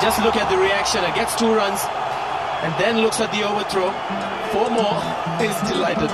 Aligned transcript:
Just 0.00 0.22
look 0.22 0.36
at 0.36 0.48
the 0.48 0.56
reaction. 0.56 1.02
It 1.02 1.14
gets 1.16 1.34
two 1.34 1.52
runs 1.52 1.84
and 2.62 2.72
then 2.78 2.98
looks 2.98 3.20
at 3.20 3.32
the 3.32 3.42
overthrow. 3.42 3.90
Four 4.52 4.70
more. 4.70 4.98
He's 5.40 5.58
delighted. 5.68 6.10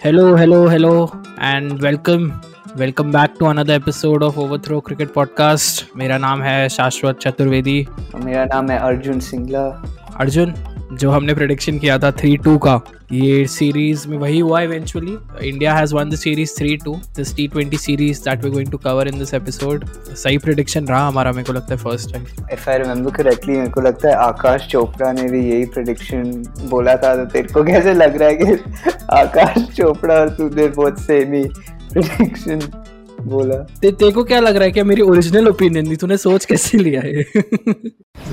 Hello, 0.00 0.36
hello, 0.36 0.68
hello, 0.68 0.92
and 1.38 1.82
welcome. 1.82 2.30
Welcome 2.76 3.10
back 3.12 3.34
to 3.38 3.46
another 3.46 3.74
episode 3.74 4.22
of 4.22 4.38
overthrow 4.38 4.78
cricket 4.86 5.12
podcast 5.12 5.96
मेरा 5.96 6.18
नाम 6.18 6.42
है 6.42 6.68
शाश्वत 6.68 7.18
चतुर्वेदी 7.22 7.76
मेरा 8.24 8.44
नाम 8.44 8.70
है 8.70 8.78
अर्जुन 8.88 9.20
सिंगला 9.30 9.64
अर्जुन 10.20 10.54
जो 10.92 11.10
हमने 11.10 11.34
prediction 11.34 11.78
किया 11.78 11.98
था 11.98 12.10
थ्री 12.20 12.36
टू 12.44 12.56
का 12.66 12.80
ये 13.12 13.46
सीरीज़ 13.46 14.08
में 14.08 14.18
वही 14.18 14.38
हुआ 14.38 14.60
eventually 14.60 15.16
India 15.48 15.74
has 15.74 15.94
won 15.94 16.10
the 16.10 16.14
series 16.14 16.54
three 16.58 16.76
two 16.76 16.94
this 17.16 17.34
T 17.36 17.48
twenty 17.48 17.76
series 17.76 18.20
that 18.20 18.44
we 18.44 18.50
going 18.50 18.70
to 18.70 18.78
cover 18.78 19.08
in 19.08 19.18
this 19.18 19.34
episode 19.34 19.84
सही 20.14 20.38
प्रोडिक्शन 20.38 20.86
रहा 20.86 21.06
हमारा 21.08 21.32
मेरे 21.32 21.44
को 21.44 21.52
लगता 21.52 21.74
है 21.74 21.76
first 21.76 22.12
time 22.12 22.24
if 22.52 22.70
I 22.70 22.78
remember 22.78 23.10
correctly 23.10 23.56
मेरे 23.56 23.70
को 23.70 23.80
लगता 23.80 24.08
है 24.08 24.14
आकाश 24.14 24.68
चोपड़ा 24.70 25.12
ने 25.12 25.22
भी 25.22 25.50
यही 25.50 25.64
प्रोडिक्शन 25.64 26.22
बोला 26.64 26.96
था 26.96 27.16
तो 27.16 27.24
तेरे 27.24 27.48
को 27.48 27.64
कैसे 27.64 27.94
लग 27.94 28.16
रहा 28.16 28.28
है 28.28 28.34
कि 28.34 28.52
आकाश 29.10 29.76
चोपड़ा 29.76 30.14
और 30.14 30.28
तूने 30.28 30.66
बहुत 30.66 31.00
सेम 31.00 31.32
ही 31.32 31.44
प्रेडिक्शन 31.92 32.60
बोला? 33.20 33.54
ते 33.54 33.92
तेरे 33.92 34.12
को 34.12 34.24
क्या 34.24 34.40
लग 34.40 34.56
रहा 34.56 34.64
है 34.64 34.70
कि 34.70 34.82
मेरी 34.82 35.02
ओरिजिनल 35.02 35.48
ओपिनियन 35.48 35.90
थी 35.90 35.96
तूने 35.96 36.16
सोच 36.16 36.44
कैसे 36.44 36.78
लिया 36.78 37.00
है? 37.00 37.22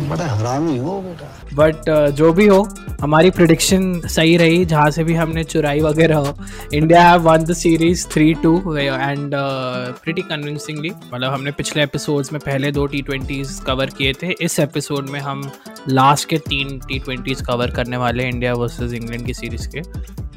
बड़ा 0.10 0.26
हरामी 0.26 0.78
हो 0.78 1.02
बेटा। 1.02 1.45
बट 1.55 1.90
uh, 1.90 2.09
जो 2.12 2.32
भी 2.34 2.48
हो 2.48 2.62
हमारी 3.02 3.30
प्रिडिक्शन 3.32 4.00
सही 4.08 4.36
रही 4.38 4.66
जहाँ 4.66 4.90
से 4.91 5.04
भी 5.04 5.13
हमने 5.13 5.44
चुराई 5.44 5.82
वगैरह 5.82 6.18
हो 6.18 6.36
India 6.73 7.04
have 7.04 7.22
won 7.22 7.44
the 7.44 7.54
series 7.55 8.08
three 8.08 8.34
two 8.34 8.76
and 8.77 9.32
pretty 9.36 10.22
convincingly 10.23 10.90
मतलब 10.90 11.32
हमने 11.34 11.52
पिछले 11.52 11.84
एपिसोड्स 11.84 12.34
में 12.34 12.40
पहले 12.41 12.72
दो 12.72 12.86
टी 12.88 13.02
ट्वेंटीज 13.02 13.60
कवर 13.68 13.90
किए 13.98 14.13
थे 14.13 14.35
इस 14.41 14.60
एपिसोड 14.60 15.10
में 15.10 15.20
हम 15.20 15.49
लास्ट 15.90 16.30
के 16.30 16.38
तीन 16.48 16.80
टी 16.88 16.99
ट्वेंटीज 16.99 17.41
कवर 17.41 17.71
करने 17.71 17.98
वाले 17.98 18.27
इंडिया 18.27 18.54
वर्सेज 18.55 18.93
इंग्लैंड 18.93 19.26
की 19.26 19.34
सीरीज़ 19.34 19.68
के 19.70 19.82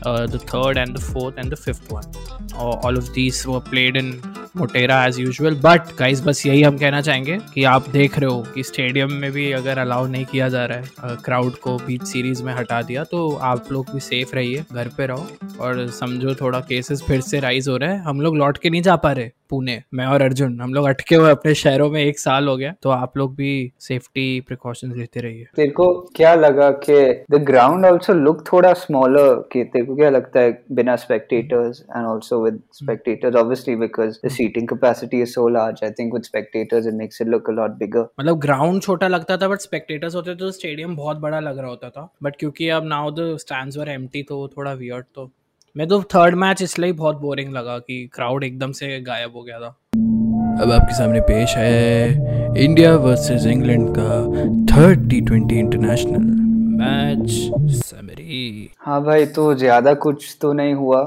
the 0.05 0.41
third 0.45 0.79
and 0.79 0.97
the 0.97 1.01
fourth 1.03 1.39
and 1.39 1.53
the 1.53 1.57
fifth 1.57 1.93
one 1.93 2.55
all 2.57 2.99
of 2.99 3.11
these 3.13 3.43
वो 3.47 3.61
played 3.71 3.97
in 3.97 4.11
Motera 4.59 5.05
as 5.07 5.19
usual 5.21 5.55
but 5.65 5.95
guys 5.99 6.23
बस 6.25 6.45
यही 6.47 6.63
हम 6.63 6.79
कहना 6.79 7.01
चाहेंगे 7.01 7.39
कि 7.55 7.65
आप 7.65 7.89
देख 7.89 8.19
रहे 8.19 8.31
हो 8.31 8.43
कि 8.55 8.63
स्टेडियम 8.63 9.13
में 9.13 9.31
भी 9.33 9.51
अगर 9.53 9.79
अलाउ 9.79 10.07
नहीं 10.07 10.25
किया 10.25 10.49
जा 10.49 10.65
रहा 10.67 10.79
है 10.79 11.17
क्राउड 11.25 11.57
को 11.57 11.77
बीच 11.79 12.03
सीरीज़ 12.03 12.43
में 12.43 12.53
हटा 12.55 12.83
दिया 12.83 13.05
तो 13.05 13.31
आप 13.43 13.73
लोग 13.73 13.93
भी 13.95 14.01
सेफ़ 14.01 14.35
रहिए, 14.37 14.65
घर 14.73 14.89
पे 14.89 15.07
रहो 15.07 15.27
और 15.61 15.87
समझो 15.91 16.35
थोड़ा 16.35 16.61
केसेस 16.61 17.03
फिर 17.03 17.21
से 17.21 17.41
राइज 17.41 17.69
हो 17.69 17.77
रहे 17.77 17.93
हैं। 17.93 18.03
हम 18.03 18.21
लोग 18.21 18.37
लौट 18.37 18.59
के 18.59 18.71
नहीं 18.71 18.83
जा 18.83 18.97
पा 18.97 19.13
रहे। 19.13 19.31
पुणे। 19.51 19.81
मैं 19.95 20.07
और 20.07 20.23
अर्जुन 20.23 20.61
हम 20.61 20.75
लोग 20.75 20.87
अटके 20.87 21.15
हुए 21.15 21.31
अपने 21.31 21.55
शहरों 21.57 21.91
में 21.91 22.01
एक 22.03 22.19
साल 22.19 22.49
हो 22.49 22.57
गया 22.57 22.75
तो 22.83 22.91
आप 22.91 23.17
लोग 23.17 23.35
भी 23.37 23.51
सेफ्टी 23.81 24.29
प्रिकॉशंस 24.49 24.97
लेते 24.97 25.21
रहिए। 25.21 25.47
तेरे 25.57 25.71
को 25.71 25.87
क्या 26.17 26.35
लगा 26.35 26.71
कि 26.85 26.99
द 27.31 27.43
ग्राउंड 27.47 27.87
आल्सो 27.87 28.15
लुक 28.15 28.45
थोड़ा 28.53 28.73
स्मॉलर 28.75 29.35
कि 29.53 29.65
तेरे 29.65 29.85
को 29.87 29.97
क्या 29.97 30.11
लगता 30.11 30.41
है 30.41 30.53
बिना 30.73 30.97
spectators 30.99 31.81
and 31.83 32.07
also 32.07 32.43
with 32.45 32.61
spectators 32.75 33.37
obviously 33.37 33.77
because 33.77 34.19
the 34.27 34.31
seating 34.31 34.69
capacity 34.69 35.23
is 35.23 35.31
so 35.31 35.49
large 35.49 35.85
I 35.85 35.91
think 35.99 36.13
with 36.15 36.23
spectators 36.25 36.87
it 36.87 36.95
makes 36.95 37.23
it 37.23 37.29
look 37.29 37.51
a 37.51 37.53
lot 37.53 37.79
bigger 37.79 38.07
मतलब 38.21 38.39
ग्राउंड 38.41 38.83
छोटा 38.83 39.09
लगता 39.09 39.37
था 39.37 39.49
बट 39.49 39.61
स्पेक्टेटर्स 39.61 40.15
होते 40.15 40.35
तो 40.35 40.51
स्टेडियम 40.53 40.97
बहुत 40.97 41.17
बड़ा 41.19 41.41
लग 41.41 41.59
रहा 41.59 41.69
होता 41.69 41.91
था। 41.91 42.09
बट 42.23 42.37
क्योंकि 42.39 42.69
अब 42.71 42.87
now 42.87 43.11
the 43.11 43.37
stands 43.41 43.77
were 43.79 43.89
empty 43.91 44.23
तो 44.23 44.47
थोड़ा 44.49 44.73
वियर्ड 44.75 45.05
तो 45.15 45.31
मैं 45.79 45.87
तो 45.89 46.01
थर्ड 46.15 46.35
मैच 46.35 46.61
इसलिए 46.63 46.93
बहुत 46.93 47.17
बोरिंग 47.21 47.53
लगा 47.55 47.79
कि 47.79 47.97
क्राउड 48.15 48.45
एकदम 48.45 48.71
से 48.73 48.87
गायब 49.01 49.33
हो 49.37 49.43
गया 49.43 49.59
था। 49.59 49.67
अब 50.63 50.71
आपके 50.73 50.95
सामने 50.95 51.21
पेश 51.29 51.55
है 51.57 52.55
इंडिया 52.65 52.95
वर्सेस 52.97 53.45
इंग्लैंड 53.47 53.89
का 53.99 54.17
third 54.73 55.09
T 55.11 55.21
twenty 55.27 55.59
international 55.59 56.25
match 56.81 57.31
summary 57.83 58.71
हाँ 58.81 59.03
भाई 59.05 59.27
तो 59.37 59.55
ज़्यादा 59.55 59.93
कुछ 60.07 60.37
तो 60.41 60.53
नहीं 60.53 60.75
हुआ। 60.75 61.03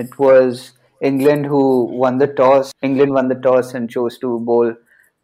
It 0.00 0.20
was 0.20 0.60
England 1.00 1.46
who 1.46 1.62
won 2.02 2.18
the 2.18 2.28
toss 2.38 2.74
England 2.84 3.12
won 3.12 3.28
the 3.28 3.40
toss 3.44 3.72
and 3.76 3.88
chose 3.90 4.20
to 4.22 4.38
bowl 4.50 4.74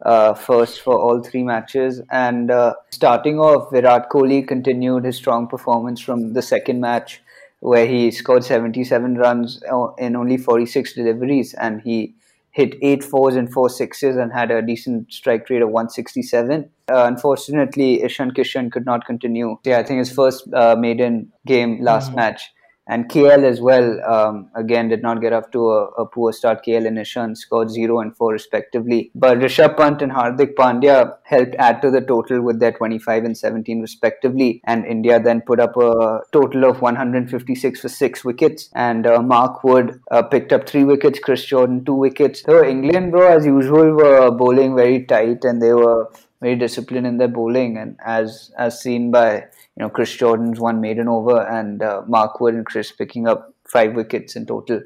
first 0.01 0.83
for 0.85 0.95
all 1.01 1.21
three 1.27 1.43
matches 1.43 2.01
and 2.13 2.51
starting 2.95 3.39
off 3.41 3.75
Virat 3.75 4.09
Kohli 4.11 4.41
continued 4.53 5.05
his 5.05 5.15
strong 5.15 5.47
performance 5.51 6.03
from 6.05 6.23
the 6.33 6.41
second 6.43 6.81
match 6.81 7.19
where 7.59 7.87
he 7.87 8.11
scored 8.11 8.43
77 8.43 9.15
runs 9.15 9.61
uh, 9.71 9.87
in 9.97 10.15
only 10.15 10.37
46 10.37 10.93
deliveries 10.93 11.53
and 11.55 11.81
he 11.81 12.15
hit 12.51 12.75
eight 12.81 13.03
fours 13.03 13.35
and 13.35 13.51
four 13.51 13.69
sixes 13.69 14.15
and 14.15 14.31
had 14.31 14.49
a 14.49 14.61
decent 14.61 15.11
strike 15.11 15.49
rate 15.49 15.61
of 15.61 15.69
167. 15.69 16.69
Uh, 16.89 17.03
unfortunately, 17.05 18.01
Ishan 18.01 18.31
Kishan 18.31 18.71
could 18.71 18.85
not 18.85 19.05
continue. 19.05 19.57
Yeah, 19.65 19.79
I 19.79 19.83
think 19.83 19.99
his 19.99 20.11
first 20.11 20.47
uh, 20.53 20.75
maiden 20.77 21.33
game 21.45 21.81
last 21.81 22.07
mm-hmm. 22.07 22.15
match 22.15 22.51
and 22.87 23.09
KL 23.09 23.43
as 23.43 23.61
well, 23.61 23.99
um, 24.05 24.49
again, 24.53 24.89
did 24.89 25.01
not 25.01 25.19
get 25.19 25.33
off 25.33 25.49
to 25.51 25.69
a, 25.71 25.85
a, 26.01 26.05
poor 26.05 26.31
start. 26.31 26.63
KL 26.63 26.85
and 26.85 26.99
Ishan 26.99 27.35
scored 27.35 27.71
0 27.71 27.99
and 27.99 28.15
4 28.15 28.31
respectively. 28.31 29.09
But 29.15 29.39
Rishabh 29.39 29.75
Pant 29.75 30.03
and 30.03 30.11
Hardik 30.11 30.53
Pandya 30.53 31.17
helped 31.23 31.55
add 31.57 31.81
to 31.81 31.89
the 31.89 32.01
total 32.01 32.41
with 32.41 32.59
their 32.59 32.73
25 32.73 33.23
and 33.23 33.35
17 33.35 33.81
respectively. 33.81 34.61
And 34.65 34.85
India 34.85 35.19
then 35.19 35.41
put 35.41 35.59
up 35.59 35.75
a 35.77 36.19
total 36.31 36.65
of 36.65 36.81
156 36.81 37.79
for 37.79 37.89
6 37.89 38.23
wickets. 38.23 38.69
And 38.75 39.07
uh, 39.07 39.19
Mark 39.23 39.63
Wood 39.63 39.99
uh, 40.11 40.21
picked 40.21 40.53
up 40.53 40.69
3 40.69 40.83
wickets, 40.83 41.17
Chris 41.17 41.43
Jordan 41.43 41.83
2 41.85 41.93
wickets. 41.93 42.43
So 42.43 42.63
England, 42.63 43.11
bro, 43.11 43.35
as 43.35 43.47
usual, 43.47 43.93
were 43.93 44.29
bowling 44.29 44.75
very 44.75 45.05
tight 45.05 45.43
and 45.43 45.59
they 45.59 45.73
were 45.73 46.11
very 46.39 46.55
disciplined 46.55 47.07
in 47.07 47.17
their 47.17 47.29
bowling. 47.29 47.77
And 47.77 47.97
as, 48.05 48.51
as 48.59 48.79
seen 48.79 49.09
by 49.09 49.45
you 49.76 49.82
know, 49.82 49.90
Chris 49.90 50.14
Jordan's 50.16 50.60
one 50.60 50.80
maiden 50.80 51.08
over 51.08 51.36
and 51.48 51.82
uh, 51.82 52.02
Mark 52.06 52.40
Wood 52.40 52.54
and 52.54 52.66
Chris 52.66 52.92
picking 52.92 53.28
up 53.28 53.54
five 53.68 53.94
wickets 53.94 54.36
in 54.36 54.46
total. 54.46 54.80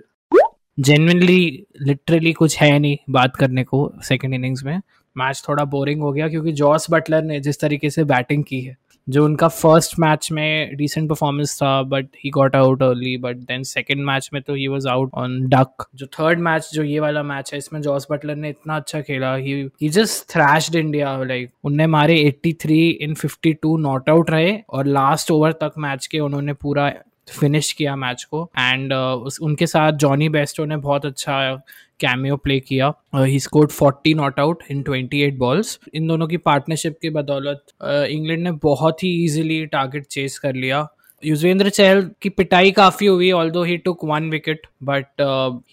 Genuinely 0.81 1.67
literally 1.83 2.33
कुछ 2.33 2.57
है 2.59 2.79
नहीं 2.79 2.97
बात 3.11 3.37
करने 3.37 3.65
को 3.65 3.93
second 4.03 4.35
innings 4.35 4.65
में 4.65 4.81
match 5.17 5.43
थोड़ा 5.49 5.65
boring 5.65 6.01
हो 6.03 6.13
गया 6.13 6.29
क्योंकि 6.29 6.53
जॉस 6.53 6.87
बटलर 6.91 7.23
ने 7.23 7.39
जिस 7.41 7.61
तरीके 7.61 7.91
से 7.91 8.05
बैटिंग 8.05 8.45
की 8.45 8.61
है 8.61 8.77
जो 9.10 9.24
उनका 9.26 9.48
फ़र्स्ट 9.48 9.98
मैच 10.00 10.28
में 10.32 10.76
डिसेंट 10.78 11.08
परफॉर्मेंस 11.10 11.56
था 11.58 11.82
but 11.84 12.08
he 12.24 12.30
got 12.30 12.56
out 12.56 12.84
early 12.84 13.16
but 13.18 13.38
then 13.48 13.64
second 13.66 14.04
match 14.06 14.30
में 14.34 14.42
तो 14.42 14.54
he 14.54 14.68
was 14.68 14.88
out 14.88 15.12
on 15.14 15.40
duck 15.50 15.86
जो 15.96 16.06
थर्ड 16.20 16.40
मैच 16.40 16.70
जो 16.74 16.84
ये 16.84 17.00
वाला 17.00 17.24
मैच 17.24 17.52
है, 17.54 17.58
इसमें 17.58 17.82
जॉस 17.82 18.08
बटलर 18.12 18.36
ने 18.36 18.50
इतना 18.50 18.76
अच्छा 18.76 19.02
खेला 19.02 19.34
he 19.36 19.54
he 19.82 19.90
just 19.90 20.30
thrashed 20.32 20.76
India 20.76 21.18
like 21.24 21.52
उनने 21.64 21.88
मारे 21.88 22.16
83 22.26 22.72
इन 23.02 23.14
52 23.16 23.78
नॉट 23.80 24.10
आउट 24.10 24.30
रहे, 24.32 24.58
और 24.70 24.86
लास्ट 24.88 25.32
ओवर 25.32 25.52
तक 25.62 25.74
मैच 25.78 26.08
के 26.08 26.20
उन्होंने 26.20 26.54
पूरा 26.54 26.92
फिनिश 27.30 27.72
किया 27.74 27.96
मैच 27.96 28.24
को. 28.24 28.50
एंड 28.60 28.94
uh, 28.94 29.42
उनके 29.42 29.68
साथ 29.68 29.92
जॉनी 29.92 30.30
बेस्टो 30.30 30.66
ने 30.66 30.78
बहुत 30.78 31.06
अच्छा 31.06 31.56
कैमियो 32.00 32.38
प्ले 32.38 32.60
किया. 32.60 32.94
He 33.16 33.40
scored 33.40 33.72
40 33.72 34.16
not 34.16 34.40
out 34.40 34.64
in 34.72 34.84
28 34.84 35.38
balls 35.38 35.80
इन 35.94 36.08
दोनों 36.08 36.28
की 36.28 36.38
पार्टनरशिप 36.38 36.98
की 37.02 37.10
बदौलत 37.10 37.66
इंग्लैंड 37.84 38.40
uh, 38.40 38.46
ने 38.46 38.52
बहुत 38.52 39.04
ही 39.04 39.26
इजीली 39.26 39.66
टारगेट 39.66 40.06
चेस 40.06 40.40
कर 40.40 40.54
लिया. 40.54 40.88
युजवेंद्र 41.26 41.70
चहल 41.70 42.10
की 42.22 42.30
पिटाई 42.30 42.72
काफ़ी 42.72 43.08
हुई 43.08 43.32
although 43.32 43.64
he 43.64 43.78
took 43.78 44.06
one 44.06 44.30
wicket 44.30 44.68
but 44.84 45.22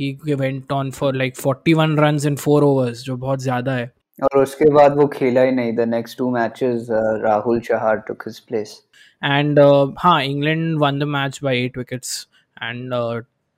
he 0.01 0.35
went 0.35 0.73
on 0.73 0.91
for 0.91 1.15
like 1.15 1.37
41 1.37 1.99
runs 1.99 2.27
in 2.27 2.37
four 2.37 2.65
overs 2.65 3.03
जो 3.03 3.17
बहुत 3.17 3.43
ज़्यादा 3.43 3.73
है. 3.73 3.91
और 4.23 4.43
उसके 4.43 4.71
बाद 4.71 4.97
वो 4.97 5.07
खेला 5.07 5.43
ही 5.43 5.53
नहीं. 5.53 5.73
The 5.77 5.81
next 5.81 6.19
two 6.19 6.31
matches 6.31 6.87
Rahul 6.91 7.61
Chahar 7.61 7.97
took 7.97 8.23
his 8.27 8.39
place 8.39 8.86
and 9.27 9.59
हाँ 9.99 10.23
England 10.23 10.79
won 10.79 10.99
the 10.99 11.03
match 11.11 11.41
by 11.43 11.65
eight 11.65 11.79
wickets 11.79 12.27
and 12.63 12.93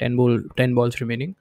ten 0.00 0.16
ball 0.16 0.42
ten 0.56 0.74
balls 0.74 1.00
remaining 1.02 1.34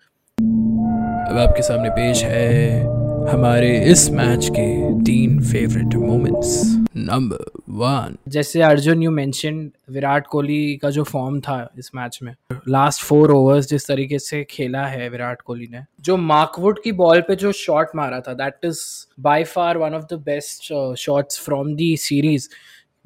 अब 1.29 1.38
आपके 1.38 1.61
सामने 1.61 1.89
पेश 1.89 2.23
है 2.23 2.97
हमारे 3.29 3.69
इस 3.91 4.09
मैच 4.09 4.47
के 4.50 4.68
तीन 5.03 5.39
फेवरेट 5.44 5.95
मोमेंट्स 5.95 6.62
नंबर 6.97 7.62
वन 7.69 8.15
जैसे 8.27 8.62
अर्जुन 8.62 9.01
यू 9.03 9.12
मेंशन 9.12 9.59
विराट 9.89 10.27
कोहली 10.27 10.77
का 10.77 10.89
जो 10.89 11.03
फॉर्म 11.03 11.39
था 11.39 11.57
इस 11.80 11.91
मैच 11.95 12.19
में 12.23 12.33
लास्ट 12.68 13.03
फोर 13.03 13.31
ओवर्स 13.31 13.68
जिस 13.69 13.88
तरीके 13.88 14.19
से 14.19 14.44
खेला 14.50 14.85
है 14.85 15.09
विराट 15.09 15.41
कोहली 15.41 15.68
ने, 15.71 15.81
जो 16.01 16.18
मार्कवुड 16.18 16.81
की 16.83 16.91
बॉल 16.91 17.21
पे 17.21 17.35
जो 17.35 17.51
शॉट 17.51 17.89
मारा 17.95 18.19
था 18.19 18.33
that 18.33 18.65
is 18.65 18.81
by 19.19 19.44
far 19.44 19.77
one 19.77 19.94
of 19.94 20.06
the 20.12 20.21
best 20.25 20.73
shots 20.97 21.39
from 21.39 21.75
the 21.75 21.95
series 21.97 22.50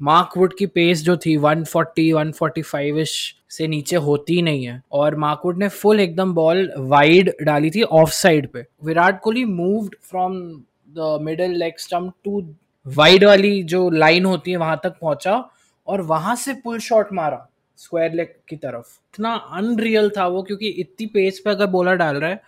Mark Wood 0.00 0.54
की 0.58 0.66
पेस 0.66 1.02
जो 1.02 1.16
थी 1.16 1.36
140 1.36 2.12
145 2.12 2.98
इश 2.98 3.34
से 3.50 3.66
नीचे 3.66 3.96
होती 3.96 4.34
ही 4.34 4.42
नहीं 4.42 4.64
है। 4.66 4.82
और 4.92 5.16
मार्कवुड 5.16 5.58
ने 5.58 5.68
फुल 5.68 6.00
एकदम 6.00 6.32
बॉल 6.34 6.72
वाइड 6.78 7.32
डाली 7.42 7.70
थी 7.70 7.82
ऑफ़ 7.82 8.10
साइड 8.10 8.48
पे। 8.48 8.64
Virat 8.84 9.20
Kohli 9.20 9.44
moved 9.44 9.94
from 10.02 10.40
the 10.88 11.18
middle 11.22 11.50
leg 11.50 11.74
stump 11.78 12.14
to 12.24 12.42
wide 12.86 13.24
वाली 13.24 13.62
जो 13.62 13.88
लाइन 13.90 14.24
होती 14.24 14.50
है, 14.50 14.56
वहाँ 14.56 14.80
तक 14.84 14.98
पहुँचा 15.00 15.50
और 15.86 16.00
वहाँ 16.00 16.36
से 16.36 16.54
पुल 16.54 16.78
शॉट 16.78 17.12
मारा 17.12 17.48
स्क्वायर 17.76 18.12
लेग 18.12 18.28
की 18.48 18.56
तरफ़। 18.56 18.98
इतना 19.14 19.34
अनरियल 19.34 20.10
था 20.16 20.26
वो, 20.26 20.42
क्योंकि 20.42 20.68
इतनी 20.68 21.06
पेस 21.06 21.38
पे 21.38 21.50
अगर 21.50 21.66
बॉलर 21.66 21.96
डाल 21.96 22.16
रहा 22.16 22.30
है 22.30 22.40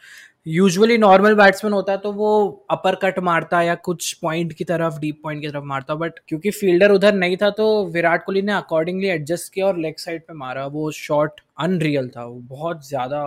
यूजुअली 0.47 0.97
नॉर्मल 0.99 1.35
बैट्समैन 1.35 1.73
होता 1.73 1.93
है 1.93 1.99
तो 1.99 2.11
वो 2.13 2.31
अपर 2.71 2.95
कट 3.03 3.19
मारता 3.19 3.61
या 3.63 3.75
कुछ 3.85 4.13
पॉइंट 4.23 4.53
की 4.53 4.65
तरफ़ 4.65 4.99
डीप 5.01 5.21
पॉइंट 5.23 5.41
की 5.43 5.49
तरफ़ 5.49 5.65
मारता 5.65 5.95
बट 5.95 6.19
क्योंकि 6.29 6.51
फील्डर 6.51 6.91
उधर 6.91 7.15
नहीं 7.15 7.37
था 7.43 7.51
तो 7.51 7.69
विराट 7.95 8.25
कोहली 8.25 8.43
ने 8.43 8.53
अकॉर्डिंगली 8.53 9.09
एडजस्ट 9.09 9.53
किया 9.55 9.67
और 9.67 9.79
लेग 9.79 9.95
साइड 9.99 10.23
पे 10.23 10.35
मारा। 10.35 10.67
वो 10.67 10.91
शॉट 10.91 11.41
अनरियल 11.61 12.09
था 12.17 12.25
वो 12.25 12.39
बहुत 12.49 12.87
ज़्यादा 12.89 13.25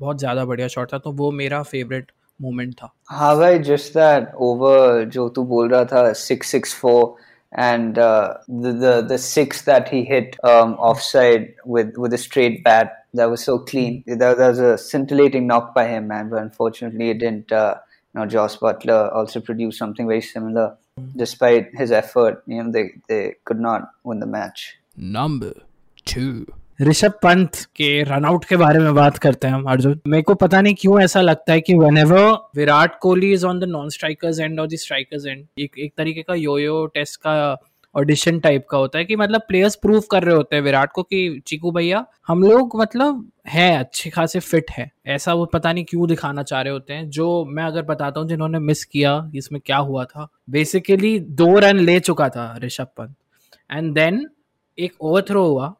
बहुत 0.00 0.18
ज़्यादा 0.18 0.44
बढ़िया 0.44 0.68
शॉट 0.68 0.92
था 0.92 0.98
तो 0.98 1.12
वो 1.12 1.30
मेरा 1.32 1.62
फेवरेट 1.62 2.12
मोमेंट 2.40 2.74
था। 2.74 2.92
हाँ 3.08 3.36
भाई 3.38 3.58
जस्ट 3.58 3.94
दैट 3.94 4.34
ओवर 4.34 5.04
जो 5.14 5.28
तू 5.28 5.44
बोल 5.44 5.68
रहा 5.68 5.84
था 5.84 6.12
six 6.12 6.50
six 6.50 6.74
four 6.80 7.28
and 7.52 7.96
uh, 7.98 8.34
the, 8.64 8.72
the 8.80 8.90
the 9.02 9.16
six 9.18 9.62
that 9.62 9.88
he 9.92 10.00
hit 10.08 10.36
um, 10.50 10.74
offside 10.88 11.46
with 11.66 11.96
with 12.02 12.12
a 12.14 12.20
straight 12.24 12.60
bat 12.66 12.92
that 13.14 13.30
was 13.30 13.42
so 13.42 13.58
clean. 13.58 14.02
That, 14.06 14.38
that 14.38 14.48
was 14.48 14.58
a 14.58 14.78
scintillating 14.78 15.46
knock 15.46 15.74
by 15.74 15.88
him, 15.88 16.08
man. 16.08 16.28
But 16.28 16.42
unfortunately, 16.42 17.10
it 17.10 17.18
didn't. 17.18 17.52
Uh, 17.52 17.76
you 18.14 18.20
know, 18.20 18.26
Josh 18.26 18.56
Butler 18.56 19.10
also 19.12 19.40
produced 19.40 19.78
something 19.78 20.06
very 20.06 20.20
similar. 20.20 20.76
Despite 21.16 21.74
his 21.74 21.92
effort, 21.92 22.42
you 22.46 22.62
know, 22.62 22.70
they 22.70 22.90
they 23.08 23.36
could 23.44 23.60
not 23.60 23.90
win 24.04 24.20
the 24.20 24.26
match. 24.26 24.76
Number 24.96 25.52
two. 26.04 26.46
Rishabh 26.82 27.12
Pant 27.22 27.56
के 27.76 27.88
run out 28.02 28.44
के 28.48 28.56
बारे 28.56 28.78
में 28.78 28.94
बात 28.94 29.18
करते 29.18 29.46
हैं 29.46 29.54
हम 29.54 29.64
अर्जुन 29.70 29.98
मेरे 30.08 30.22
को 30.22 30.34
पता 30.42 30.60
नहीं 30.60 30.74
क्यों 30.80 31.00
ऐसा 31.00 31.20
लगता 31.20 31.52
है 31.52 31.60
कि 31.60 31.74
one 31.74 32.02
Virat 32.56 32.98
Kohli 33.00 33.32
is 33.32 33.44
on 33.46 33.58
the 33.60 33.64
non 33.68 33.88
striker's 33.96 34.40
end 34.40 34.60
और 34.60 34.68
द 34.68 34.76
स्ट्राइकर्स 34.84 35.26
एंड 35.26 35.44
एक 35.64 35.78
एक 35.78 35.92
तरीके 35.98 36.22
का 36.22 36.34
यो 36.34 36.58
यो 36.58 36.84
टेस्ट 36.94 37.20
का 37.26 37.34
ऑडिशन 37.94 38.40
टाइप 38.40 38.66
का 38.70 38.78
होता 38.78 38.98
है 38.98 39.04
कि 39.04 39.16
मतलब 39.16 39.40
प्लेयर्स 39.40 39.76
प्रूव 39.76 40.00
कर 40.00 40.22
रहे 40.22 40.34
होते 40.34 40.56
हैं 40.56 40.62
विराट 40.62 40.92
को 40.92 41.02
कि, 41.02 41.42
चीकू 41.46 41.70
भैया, 41.72 42.06
हम 42.28 42.42
लोग 42.42 42.80
मतलब 42.80 43.30
है, 43.48 43.78
अच्छे 43.78 44.10
खासे 44.10 44.40
फिट 44.40 44.70
है। 44.70 44.90
ऐसा 45.06 45.34
वो 45.34 45.44
पता 45.44 45.72
नहीं 45.72 45.84
क्यों 45.84 46.08
दिखाना 46.08 46.42
चाह 46.42 46.60
रहे 46.60 46.72
होते 46.72 46.92
हैं, 46.92 47.10
जो 47.10 47.44
मैं 47.44 47.64
अगर 47.64 47.82
बताता 47.82 48.20
हूँ 48.20 48.28
जिन्होंने 48.28 48.58
मिस 48.58 48.84
किया 48.84 49.30
इसमें 49.34 49.60
क्या 49.64 49.76
हुआ 49.76 50.04
था। 50.04 50.28
बेसिकली 50.50 51.20
दो 51.20 51.58
रन 51.58 51.78
ले 51.78 52.00
चुका 52.00 52.28
था 52.28 52.58
ऋषभ 52.58 52.86
पंत। 52.96 53.14
एंड 53.72 53.94
देन 53.94 54.30
एक 54.78 54.92
ओवर 55.00 55.22
थ्रो 55.22 55.46
हुआ 55.46 55.74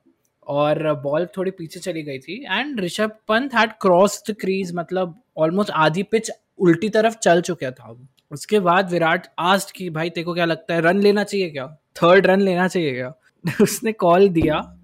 और 0.47 0.95
बॉल 0.95 1.27
थोड़ी 1.27 1.51
पीछे 1.51 1.81
चली 1.81 2.03
गई 2.03 2.19
थी। 2.19 2.47
And 2.51 2.81
Rishabh 2.81 3.11
Pant 3.29 3.55
had 3.55 3.73
cross 3.73 4.23
the 4.31 4.37
crease 4.41 4.73
मतलब 4.75 5.23
ऑलमोस्ट 5.37 5.71
आधी 5.71 6.03
पिच 6.03 6.31
उल्टी 6.59 6.89
तरफ़ 6.89 7.19
चल 7.19 7.41
चुका 7.41 7.71
था। 7.71 7.97
उसके 8.33 8.61
बाद 8.61 8.91
विराट 8.91 9.27
आस्ट 9.39 9.71
की, 9.71 9.91
भाई 9.91 10.11
तेको 10.11 10.35
क्या 10.35 10.45
लगता 10.45 10.75
है 10.75 10.81
रन 10.81 11.01
लेना 11.01 11.25
चाहिए 11.25 11.51
क्या? 11.51 11.77
थर्ड 11.97 12.27
रन 12.27 12.41
लेना 12.41 12.69
चाहिए 12.69 12.93
क्या? 12.95 13.13
उसने 13.63 13.93
कॉल 13.93 14.29
दिया 14.29 14.77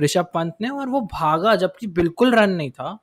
ऋषभ 0.00 0.26
पंत 0.34 0.54
ने 0.60 0.68
और 0.68 0.88
वो 0.88 1.00
भागा 1.00 1.54
जबकि 1.56 1.86
बिल्कुल 1.86 2.34
रन 2.34 2.50
नहीं 2.50 2.70
था। 2.70 2.98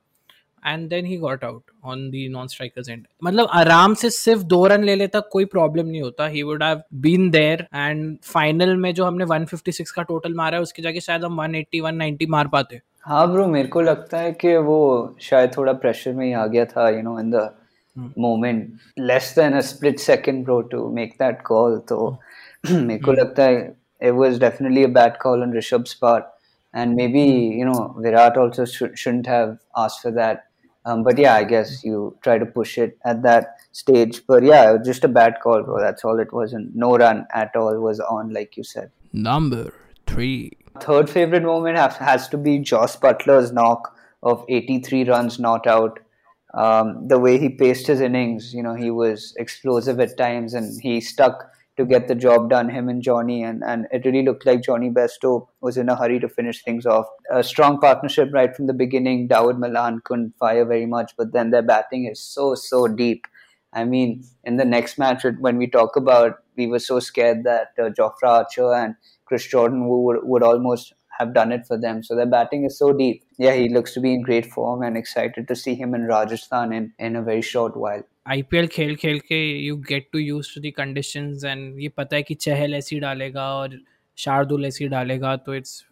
And 0.66 0.88
then 0.88 1.06
he 1.06 1.16
got 1.16 1.44
out 1.44 1.62
on 1.84 2.10
the 2.10 2.28
non 2.28 2.46
striker's 2.46 2.88
end 2.88 3.06
मतलब 3.24 3.48
आराम 3.50 3.94
से 3.94 4.10
सिर्फ़ 4.10 4.42
दो 4.42 4.66
रन 4.66 4.84
ले 4.84 4.94
लेता 4.94 5.20
कोई 5.20 5.44
प्रॉब्लम 5.44 5.86
नहीं 5.86 6.02
होता। 6.02 6.26
He 6.26 6.42
would 6.42 6.62
have 6.62 6.82
been 6.94 7.30
there 7.30 7.66
and 7.74 8.18
final 8.24 8.76
में 8.76 8.94
जो 8.94 9.04
हमने 9.04 9.24
156 9.24 9.90
का 9.90 10.02
टोटल 10.02 10.34
मारा 10.34 10.56
है 10.56 10.62
उसकी 10.62 10.82
जगह 10.82 11.00
शायद 11.00 11.24
हम 11.24 11.40
180 11.46 11.80
190 11.80 12.26
मार 12.28 12.48
पाते। 12.48 12.80
हाँ 13.02 13.32
ब्रो 13.32 13.46
मेरे 13.46 13.68
को 13.68 13.80
लगता 13.80 14.18
है 14.18 14.32
कि 14.32 14.56
वो 14.56 15.16
शायद 15.20 15.56
थोड़ा 15.56 15.72
प्रेशर 15.72 16.12
में 16.12 16.26
ही 16.26 16.32
आ 16.32 16.46
गया 16.46 16.64
था 16.64 16.88
you 16.88 17.02
know 17.02 17.18
in 17.20 17.30
the 17.30 17.50
moment 18.18 18.72
less 18.98 19.34
than 19.38 19.52
a 19.52 19.60
split 19.60 19.98
second 19.98 20.44
bro 20.44 20.60
to 20.60 20.88
make 20.90 21.12
that 21.12 21.42
call 21.42 21.78
तो 21.78 22.18
मेरे 22.67 22.99
को 23.03 23.13
लगता 23.13 23.43
है 23.43 23.71
it 24.07 24.15
was 24.19 24.39
definitely 24.39 24.81
a 24.85 24.93
bad 24.95 25.19
call 25.19 25.43
on 25.43 25.51
Rishabh's 25.57 25.93
part 26.05 26.25
and 26.81 26.95
maybe 27.01 27.21
you 27.59 27.67
know 27.69 27.95
Virat 28.05 28.37
also 28.37 28.65
sh- 28.65 28.97
shouldn't 29.01 29.29
have 29.33 29.53
asked 29.83 30.01
for 30.01 30.11
that 30.17 30.41
Um, 30.85 31.03
but 31.03 31.17
yeah, 31.17 31.35
I 31.35 31.43
guess 31.43 31.83
you 31.83 32.17
try 32.21 32.37
to 32.37 32.45
push 32.45 32.77
it 32.77 32.97
at 33.05 33.23
that 33.23 33.55
stage. 33.71 34.21
But 34.27 34.43
yeah, 34.43 34.77
just 34.83 35.03
a 35.03 35.07
bad 35.07 35.35
call, 35.41 35.63
bro. 35.63 35.79
That's 35.79 36.03
all 36.03 36.19
it 36.19 36.33
was. 36.33 36.53
And 36.53 36.75
no 36.75 36.97
run 36.97 37.25
at 37.33 37.55
all 37.55 37.79
was 37.79 37.99
on, 37.99 38.33
like 38.33 38.57
you 38.57 38.63
said. 38.63 38.91
Number 39.13 39.73
three. 40.05 40.51
Third 40.81 41.09
favorite 41.09 41.43
moment 41.43 41.77
has 41.77 42.27
to 42.29 42.37
be 42.37 42.59
Josh 42.59 42.95
Butler's 42.95 43.51
knock 43.51 43.95
of 44.23 44.45
83 44.49 45.05
runs 45.05 45.39
not 45.39 45.67
out. 45.67 45.99
Um, 46.53 47.07
the 47.07 47.17
way 47.17 47.39
he 47.39 47.49
paced 47.49 47.87
his 47.87 48.01
innings, 48.01 48.53
you 48.53 48.61
know, 48.61 48.75
he 48.75 48.91
was 48.91 49.33
explosive 49.37 49.99
at 49.99 50.17
times 50.17 50.53
and 50.53 50.79
he 50.81 50.99
stuck 51.01 51.49
to 51.78 51.86
get 51.86 52.08
the 52.08 52.14
job 52.14 52.50
done, 52.50 52.68
him 52.68 52.88
and 52.88 53.00
Johnny. 53.00 53.42
And, 53.44 53.62
and 53.64 53.86
it 53.92 54.04
really 54.04 54.24
looked 54.24 54.44
like 54.44 54.62
Johnny 54.62 54.90
Besto 54.90 55.46
was 55.60 55.76
in 55.76 55.88
a 55.88 55.96
hurry 55.96 56.18
to 56.18 56.28
finish 56.28 56.62
things 56.62 56.84
off. 56.84 57.06
A 57.30 57.42
strong 57.42 57.80
partnership 57.80 58.30
right 58.32 58.54
from 58.54 58.66
the 58.66 58.74
beginning. 58.74 59.28
Dawood 59.28 59.58
Malan 59.58 60.02
couldn't 60.04 60.34
fire 60.38 60.64
very 60.64 60.86
much, 60.86 61.12
but 61.16 61.32
then 61.32 61.50
their 61.50 61.62
batting 61.62 62.06
is 62.06 62.20
so, 62.20 62.54
so 62.56 62.88
deep. 62.88 63.26
I 63.72 63.84
mean, 63.84 64.24
in 64.44 64.56
the 64.56 64.64
next 64.64 64.98
match, 64.98 65.24
when 65.38 65.56
we 65.56 65.68
talk 65.68 65.94
about, 65.94 66.38
we 66.56 66.66
were 66.66 66.80
so 66.80 66.98
scared 66.98 67.44
that 67.44 67.68
uh, 67.78 67.90
Jofra 67.90 68.28
Archer 68.28 68.74
and 68.74 68.96
Chris 69.24 69.46
Jordan 69.46 69.88
would, 69.88 70.18
would 70.24 70.42
almost 70.42 70.94
have 71.18 71.32
done 71.34 71.52
it 71.52 71.66
for 71.66 71.78
them. 71.78 72.02
So 72.02 72.16
their 72.16 72.26
batting 72.26 72.64
is 72.64 72.78
so 72.78 72.92
deep. 72.92 73.22
Yeah, 73.38 73.54
he 73.54 73.68
looks 73.68 73.94
to 73.94 74.00
be 74.00 74.14
in 74.14 74.22
great 74.22 74.46
form 74.46 74.82
and 74.82 74.96
excited 74.96 75.46
to 75.46 75.54
see 75.54 75.74
him 75.74 75.94
in 75.94 76.06
Rajasthan 76.06 76.72
in, 76.72 76.92
in 76.98 77.14
a 77.14 77.22
very 77.22 77.42
short 77.42 77.76
while. 77.76 78.02
IPL 78.31 78.67
खेल 78.71 78.95
खेल 78.95 79.19
के 79.29 79.41
you 79.65 79.75
get 79.89 80.07
to 80.13 80.19
use 80.19 80.53
to 80.55 80.61
the 80.61 80.71
conditions 80.71 81.43
and 81.45 81.79
ये 81.81 81.89
पता 81.97 82.15
है 82.15 82.23
कि 82.23 82.35
चहल 82.45 82.73
ऐसी 82.75 82.99
डालेगा 82.99 83.47
और 83.55 83.79
शार्दुल 84.17 84.65
ऐसी 84.65 84.87
डालेगा 84.87 85.35
तो 85.47 85.55
it's 85.55 85.83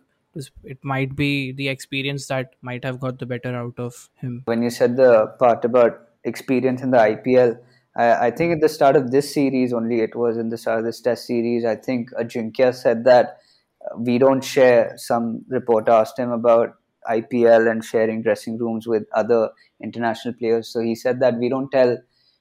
it 0.64 0.78
might 0.84 1.16
be 1.16 1.52
the 1.52 1.68
experience 1.68 2.28
that 2.28 2.54
might 2.62 2.86
have 2.86 3.00
got 3.00 3.20
the 3.20 3.26
better 3.26 3.54
out 3.54 3.78
of 3.78 4.10
him. 4.16 4.42
When 4.46 4.62
you 4.64 4.70
said 4.70 4.96
the 4.96 5.28
part 5.40 5.66
about 5.66 6.00
experience 6.24 6.82
in 6.82 6.92
the 6.92 6.98
IPL, 6.98 7.58
I, 7.96 8.28
I 8.28 8.32
think 8.32 8.54
at 8.54 8.62
the 8.62 8.70
start 8.70 8.96
of 8.96 9.12
this 9.12 9.34
series 9.34 9.74
only, 9.74 10.00
it 10.00 10.16
was 10.16 10.38
in 10.38 10.50
the 10.50 10.58
start 10.58 10.80
of 10.80 10.86
this 10.86 11.02
test 11.02 11.28
series, 11.28 11.66
I 11.66 11.76
think 11.76 12.12
Ajinkya 12.14 12.74
said 12.74 13.04
that 13.06 13.40
uh, 13.84 13.98
we 13.98 14.18
don't 14.18 14.44
share, 14.44 14.94
some 14.96 15.44
reporter 15.50 15.92
asked 15.92 16.18
him 16.18 16.32
about 16.32 16.76
IPL 17.10 17.70
and 17.70 17.84
sharing 17.84 18.22
dressing 18.22 18.58
rooms 18.58 18.88
with 18.88 19.04
other 19.14 19.50
international 19.84 20.34
players. 20.36 20.70
So 20.70 20.80
he 20.80 20.96
said 20.96 21.20
that 21.20 21.38
we 21.38 21.50
don't 21.50 21.70
tell 21.72 21.98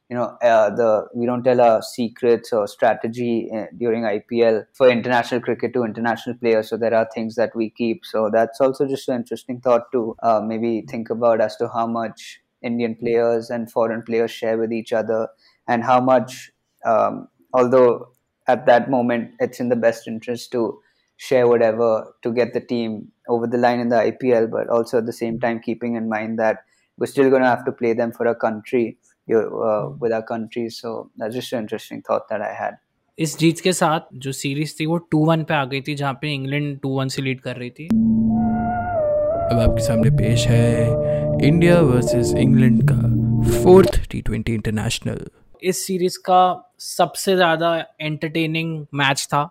you 0.10 0.16
know 0.16 0.38
uh, 0.42 0.69
the 0.69 1.07
we 1.16 1.25
don't 1.25 1.44
tell 1.44 1.60
our 1.60 1.81
secrets 1.81 2.54
or 2.54 2.68
strategy 2.68 3.50
uh, 3.56 3.66
during 3.78 4.04
IPL 4.04 4.66
for 4.74 4.90
international 4.90 5.42
cricket 5.42 5.74
to 5.74 5.84
international 5.84 6.36
players. 6.38 6.69
So 6.69 6.78
there 6.78 6.94
are 6.94 7.07
things 7.13 7.36
that 7.36 7.56
we 7.56 7.72
keep. 7.72 8.06
So 8.06 8.30
that's 8.31 8.62
also 8.62 8.88
just 8.88 9.10
an 9.10 9.16
interesting 9.16 9.62
thought 9.62 9.92
to 9.94 10.16
uh, 10.22 10.42
maybe 10.46 10.86
think 10.88 11.10
about 11.10 11.42
as 11.42 11.56
to 11.57 11.69
how 11.69 11.88
much 11.88 12.40
Indian 12.62 12.96
players 12.96 13.50
and 13.50 13.72
foreign 13.72 14.04
players 14.04 14.31
share 14.31 14.57
with 14.57 14.72
each 14.72 14.94
other, 14.94 15.28
and 15.68 15.84
how 15.84 16.00
much, 16.00 16.51
um, 16.86 17.27
although 17.53 18.10
at 18.48 18.68
that 18.68 18.91
moment 18.91 19.32
it's 19.39 19.60
in 19.60 19.70
the 19.70 19.75
best 19.75 20.08
interest 20.08 20.51
to 20.51 20.79
share 21.18 21.48
whatever 21.48 22.13
to 22.22 22.32
get 22.32 22.53
the 22.53 22.60
team 22.60 23.12
over 23.27 23.48
the 23.48 23.58
line 23.58 23.79
in 23.79 23.89
the 23.89 23.96
IPL, 23.96 24.51
but 24.51 24.70
also 24.70 25.00
at 25.00 25.08
the 25.08 25.13
same 25.13 25.39
time 25.39 25.60
keeping 25.60 25.96
in 25.96 26.10
mind 26.10 26.38
that 26.38 26.60
we're 26.98 27.08
still 27.08 27.29
going 27.29 27.41
to 27.41 27.48
have 27.48 27.65
to 27.65 27.72
play 27.72 27.94
them 27.94 28.12
for 28.12 28.27
a 28.27 28.36
country 28.36 28.98
uh, 29.27 29.89
with 30.00 30.12
our 30.13 30.24
country. 30.24 30.70
So 30.70 31.10
that's 31.17 31.36
just 31.36 31.53
an 31.53 31.60
interesting 31.60 32.01
thought 32.01 32.27
that 32.29 32.41
I 32.41 32.53
had. 32.53 32.74
इस 33.17 33.38
जीत 33.39 33.60
के 33.60 33.72
साथ 33.74 34.00
जो 34.24 34.32
series 34.32 34.74
थी 34.79 34.86
वो 34.86 34.98
to 35.12 35.25
one 35.25 35.44
पे 35.44 35.53
आ 35.53 35.63
गई 35.65 35.82
थी 35.82 35.96
जहाँ 35.96 36.13
पे 36.22 36.34
इंग्लैंड 36.34 36.79
टू 36.79 36.89
वन 36.98 37.08
से 37.08 37.22
लीड 37.22 37.41
कर 37.41 37.55
रही 37.55 37.70
थी। 37.70 37.86
अब 37.86 39.60
आपके 39.60 39.84
सामने 39.84 40.10
पेश 40.17 40.46
है 40.48 41.48
इंडिया 41.48 41.79
वर्सेस 41.82 42.34
इंग्लैंड 42.38 42.82
का 42.91 43.62
फोर्थ 43.63 44.00
टी 44.12 44.22
ट्वेंटी 44.22 44.53
इंटरनेशनल 44.53 45.25
इस 45.63 45.86
सीरीज़ 45.88 46.17
का 46.25 46.44
सबसे 46.79 47.36
ज़्यादा 47.36 47.75
एंटरटेनिंग 48.01 48.86
मैच 48.94 49.27
था। 49.34 49.50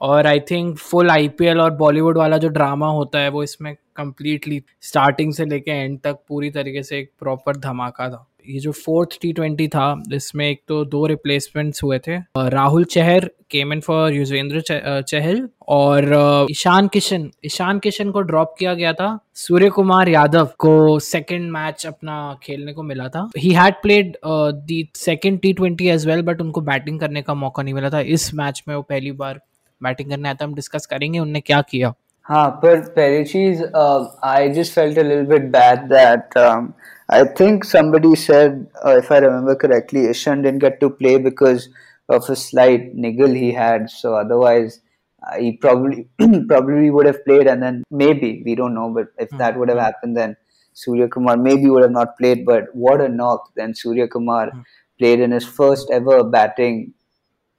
और 0.00 0.26
आई 0.26 0.40
थिंक 0.50 0.76
फुल 0.78 1.10
आईपीएल 1.10 1.60
और 1.60 1.70
बॉलीवुड 1.76 2.18
वाला 2.18 2.38
जो 2.38 2.48
ड्रामा 2.48 2.88
होता 2.92 3.18
है 3.18 3.28
वो 3.30 3.42
इसमें 3.42 3.74
कम्प्लीटली 3.96 4.62
स्टार्टिंग 4.82 5.32
से 5.34 5.44
लेके 5.44 5.70
एंड 5.70 5.98
तक 6.00 6.18
पूरी 6.28 6.50
तरीके 6.50 6.82
से 6.82 6.98
एक 6.98 7.12
प्रॉपर 7.20 7.56
धमाका 7.56 8.08
था। 8.08 8.27
ये 8.48 8.58
जो 8.60 8.72
फोर्थ 8.74 9.18
टी 9.22 9.32
ट्वेंटी 9.32 9.66
था, 9.68 10.02
इसमें 10.14 10.48
एक 10.48 10.60
तो 10.68 10.84
दो 10.86 11.06
रिप्लेसमेंट्स 11.06 11.82
हुए 11.82 11.98
थे। 11.98 12.16
Rahul 12.50 12.84
Chahar 12.86 13.28
came 13.50 13.72
in 13.72 13.80
for 13.80 14.12
Yuzvendra 14.12 14.60
Chahal 15.02 15.48
और 15.68 16.46
ईशान 16.50 16.88
किशन 16.88 17.28
ईशान 17.46 17.78
किशन 17.78 18.10
को 18.10 18.20
ड्रॉप 18.22 18.54
किया 18.58 18.74
गया 18.74 18.92
था। 18.92 19.18
सूर्य 19.36 19.68
कुमार 19.70 20.08
यादव 20.08 20.48
को 20.58 20.98
सेकंड 21.00 21.50
मैच 21.52 21.86
अपना 21.86 22.38
खेलने 22.42 22.72
को 22.72 22.82
मिला 22.82 23.08
था। 23.08 23.28
He 23.38 23.52
had 23.52 23.74
played 23.82 24.16
the 24.24 24.88
second 24.96 25.40
T 25.40 25.52
twenty 25.52 25.88
as 25.90 26.06
well 26.06 26.22
but 26.22 26.40
उनको 26.40 26.60
बैटिंग 26.62 27.00
करने 27.00 27.22
का 27.22 27.34
मौका 27.36 27.62
नहीं 27.62 27.74
मिला 27.74 27.90
था। 27.90 28.00
इस 28.00 28.32
मैच 28.34 28.62
में 28.68 28.74
वो 28.74 28.82
पहली 28.82 29.12
बार 29.14 29.40
बैटिंग 29.80 30.10
करने 30.10 30.28
आया 30.28 30.34
था 30.34 30.44
हम 30.44 30.54
डिस्कस 30.54 30.86
करेंगे 30.86 31.18
उनने 31.18 31.40
क्या 31.40 31.60
किया। 31.62 31.92
हाँ 32.26 32.48
पर 32.62 32.80
पहली 32.90 33.24
चीज़ 33.24 33.62
I 34.24 34.48
just 34.52 34.72
felt 34.74 34.98
a 34.98 35.02
little 35.02 35.26
bit 35.26 35.42
bad 35.52 35.84
that 35.92 36.38
I 37.08 37.24
think 37.24 37.64
somebody 37.64 38.14
said, 38.14 38.70
uh, 38.84 38.96
if 38.98 39.10
I 39.10 39.18
remember 39.18 39.56
correctly, 39.56 40.06
Ishan 40.06 40.42
didn't 40.42 40.58
get 40.58 40.78
to 40.80 40.90
play 40.90 41.16
because 41.16 41.70
of 42.08 42.28
a 42.28 42.36
slight 42.36 42.94
niggle 42.94 43.32
he 43.32 43.52
had. 43.52 43.88
So 43.90 44.14
otherwise, 44.14 44.80
uh, 45.22 45.38
he 45.38 45.52
probably 45.52 46.08
probably 46.48 46.90
would 46.90 47.06
have 47.06 47.24
played, 47.24 47.46
and 47.46 47.62
then 47.62 47.82
maybe 47.90 48.42
we 48.44 48.54
don't 48.54 48.74
know. 48.74 48.90
But 48.90 49.08
if 49.18 49.28
mm-hmm. 49.28 49.38
that 49.38 49.58
would 49.58 49.68
have 49.68 49.78
hmm. 49.78 49.84
happened, 49.84 50.16
then 50.16 50.36
Surya 50.78 51.08
Kumar 51.08 51.36
maybe 51.36 51.68
would 51.68 51.82
have 51.82 51.90
not 51.90 52.16
played, 52.18 52.44
but 52.46 52.72
what 52.72 53.00
a 53.00 53.08
knock! 53.08 53.50
Then 53.56 53.74
Surya 53.74 54.06
Kumar 54.06 54.50
mm. 54.50 54.64
played 54.96 55.18
in 55.18 55.32
his 55.32 55.44
first 55.44 55.90
ever 55.90 56.22
batting. 56.22 56.94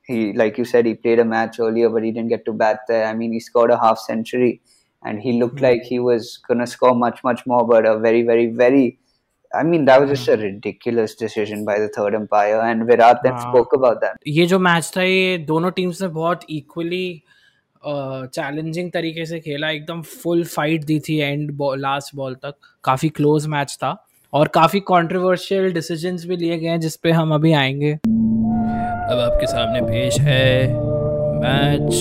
He, 0.04 0.32
like 0.32 0.58
you 0.58 0.64
said, 0.64 0.86
he 0.86 0.94
played 0.94 1.20
a 1.20 1.26
match 1.26 1.60
earlier, 1.60 1.90
but 1.90 2.04
he 2.04 2.12
didn't 2.12 2.30
get 2.30 2.46
to 2.46 2.54
bat 2.54 2.80
there. 2.88 3.06
I 3.06 3.14
mean, 3.14 3.34
he 3.34 3.42
scored 3.42 3.72
a 3.72 3.78
half 3.78 4.00
century, 4.00 4.62
and 5.04 5.20
he 5.22 5.34
looked 5.34 5.58
mm. 5.58 5.64
like 5.64 5.82
he 5.82 6.00
was 6.00 6.40
gonna 6.48 6.66
score 6.66 6.96
much, 6.96 7.22
much 7.24 7.46
more. 7.46 7.68
But 7.68 7.86
a 7.86 8.00
very, 8.00 8.22
very, 8.22 8.48
very 8.48 9.00
I 9.52 9.64
mean, 9.64 9.86
that 9.86 10.02
was 10.02 10.10
just 10.12 10.28
a 10.28 10.38
ridiculous 10.38 11.16
decision 11.16 11.66
by 11.66 11.80
the 11.80 11.88
third 11.88 12.16
umpire, 12.16 12.60
and 12.62 12.84
Virat 12.88 13.24
then 13.24 13.38
spoke 13.40 13.72
about 13.78 14.02
that. 14.02 14.18
ये 14.28 14.46
जो 14.46 14.60
match 14.60 14.92
था 14.98 15.04
ये 15.04 15.38
दोनों 15.48 15.72
teams 15.72 16.02
ने 16.02 16.08
बहुत 16.08 16.42
equally 16.50 17.24
challenging 17.86 18.92
तरीके 18.92 19.26
से 19.26 19.40
खेला 19.40 19.70
एकदम 19.70 20.02
फुल 20.02 20.44
फाइट 20.44 20.84
दी 20.84 21.00
थी 21.00 21.18
एंड 21.18 21.58
लास्ट 21.78 22.16
बॉल 22.16 22.36
तक। 22.36 22.56
काफ़ी 22.84 23.10
क्लोज 23.10 23.48
मैच 23.48 23.78
था 23.84 23.96
और 24.34 24.48
काफ़ी 24.48 24.80
कंट्रोवर्शियल 24.88 25.72
डिसीजंस 25.74 26.26
भी 26.26 26.38
लिए 26.38 26.58
गए 26.60 26.68
हैं 26.68 26.80
जिस 26.80 26.96
पे 26.96 27.12
हम 27.12 27.34
अभी 27.36 27.54
आएँगे। 27.54 27.94
अब 27.94 29.20
आपके 29.20 29.48
सामने 29.48 29.82
पेश 29.82 30.20
है 30.20 30.74
match 31.40 31.96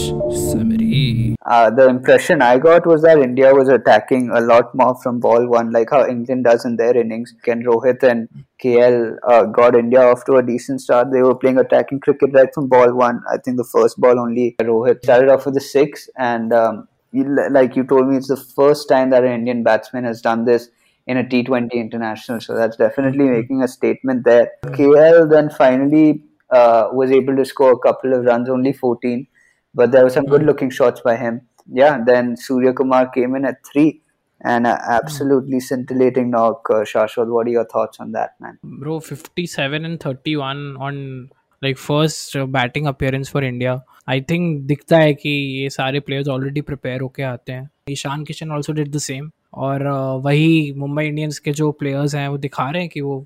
summary. 0.51 1.37
Uh, 1.47 1.71
the 1.71 1.89
impression 1.89 2.43
I 2.43 2.59
got 2.59 2.87
was 2.87 3.03
that 3.03 3.19
India 3.19 3.55
was 3.55 3.69
attacking 3.69 4.31
a 4.31 4.41
lot 4.41 4.75
more 4.75 4.95
from 5.03 5.21
ball 5.21 5.47
one, 5.47 5.73
like 5.73 5.91
how 5.91 6.07
England 6.07 6.45
does 6.45 6.65
in 6.65 6.77
their 6.77 6.97
innings. 6.97 7.35
Ken 7.43 7.63
Rohit 7.63 8.03
and 8.03 8.29
KL 8.63 9.17
uh, 9.27 9.45
got 9.45 9.75
India 9.75 10.03
off 10.03 10.25
to 10.27 10.35
a 10.37 10.43
decent 10.43 10.81
start. 10.81 11.13
They 11.13 11.23
were 11.23 11.35
playing 11.35 11.59
attacking 11.59 12.01
cricket 12.01 12.35
right 12.35 12.53
from 12.53 12.69
ball 12.69 12.95
one. 12.95 13.23
I 13.31 13.39
think 13.39 13.57
the 13.57 13.65
first 13.65 14.01
ball 14.01 14.19
only 14.19 14.57
Rohit 14.61 15.03
started 15.05 15.31
off 15.31 15.47
with 15.47 15.57
a 15.57 15.61
six, 15.61 16.11
and 16.17 16.53
um, 16.53 16.89
like 17.13 17.77
you 17.77 17.85
told 17.85 18.09
me, 18.09 18.17
it's 18.17 18.29
the 18.29 18.37
first 18.37 18.89
time 18.89 19.11
that 19.11 19.25
an 19.25 19.33
Indian 19.33 19.63
batsman 19.63 20.05
has 20.05 20.21
done 20.21 20.45
this 20.45 20.69
in 21.07 21.17
a 21.17 21.25
T20 21.25 21.73
international. 21.73 22.41
So 22.41 22.55
that's 22.55 22.77
definitely 22.77 23.25
making 23.25 23.63
a 23.63 23.69
statement 23.69 24.25
there. 24.25 24.51
KL 24.67 25.31
then 25.31 25.49
finally 25.49 26.23
uh, 26.50 26.90
was 26.92 27.12
able 27.12 27.36
to 27.36 27.46
score 27.46 27.72
a 27.72 27.80
couple 27.80 28.14
of 28.14 28.26
runs, 28.26 28.50
only 28.50 28.74
14, 28.74 29.28
but 29.76 29.92
there 29.92 30.04
were 30.04 30.10
some 30.10 30.26
good 30.26 30.44
looking 30.44 30.70
shots 30.70 31.02
by 31.02 31.16
him. 31.16 31.42
Yeah, 31.68 32.00
then 32.06 32.36
Surya 32.36 32.74
Kumar 32.74 33.10
came 33.10 33.36
in 33.36 33.46
at 33.46 33.66
three 33.66 34.02
and 34.42 34.68
uh, 34.68 34.78
absolutely 34.88 35.60
scintillating 35.60 36.30
knock. 36.30 36.68
Uh, 36.70 36.84
Shashwat, 36.84 37.28
what 37.28 37.48
are 37.48 37.52
your 37.52 37.66
thoughts 37.66 38.00
on 38.00 38.12
that, 38.12 38.36
man? 38.40 38.60
Bro, 38.64 39.00
57 39.00 39.86
and 39.86 40.00
31 40.00 40.78
on 40.78 41.30
like 41.62 41.78
first 41.78 42.36
uh, 42.36 42.46
batting 42.46 42.88
appearance 42.88 43.30
for 43.30 43.42
India. 43.42 43.82
I 44.10 44.22
think 44.30 44.66
दिखता 44.68 44.98
है 44.98 45.14
कि 45.14 45.30
ये 45.30 45.70
सारे 45.70 46.00
players 46.06 46.28
already 46.30 46.62
prepare 46.70 47.02
होके 47.02 47.24
आते 47.24 47.52
हैं 47.52 47.70
Ishan 47.90 48.24
Kishan 48.26 48.52
also 48.52 48.74
did 48.74 48.92
the 48.96 48.98
same 48.98 49.30
और 49.54 49.82
uh, 49.82 50.26
वही 50.26 50.74
मुंबई 50.78 51.06
इंडियंस 51.08 51.40
के 51.40 51.52
जो 51.60 51.72
प्लेयर्स 51.80 52.16
हैं 52.16 52.28
वो 52.28 52.38
दिखा 52.38 52.70
रहे 52.70 52.82
हैं 52.82 52.90
कि 52.90 53.02
वो 53.02 53.26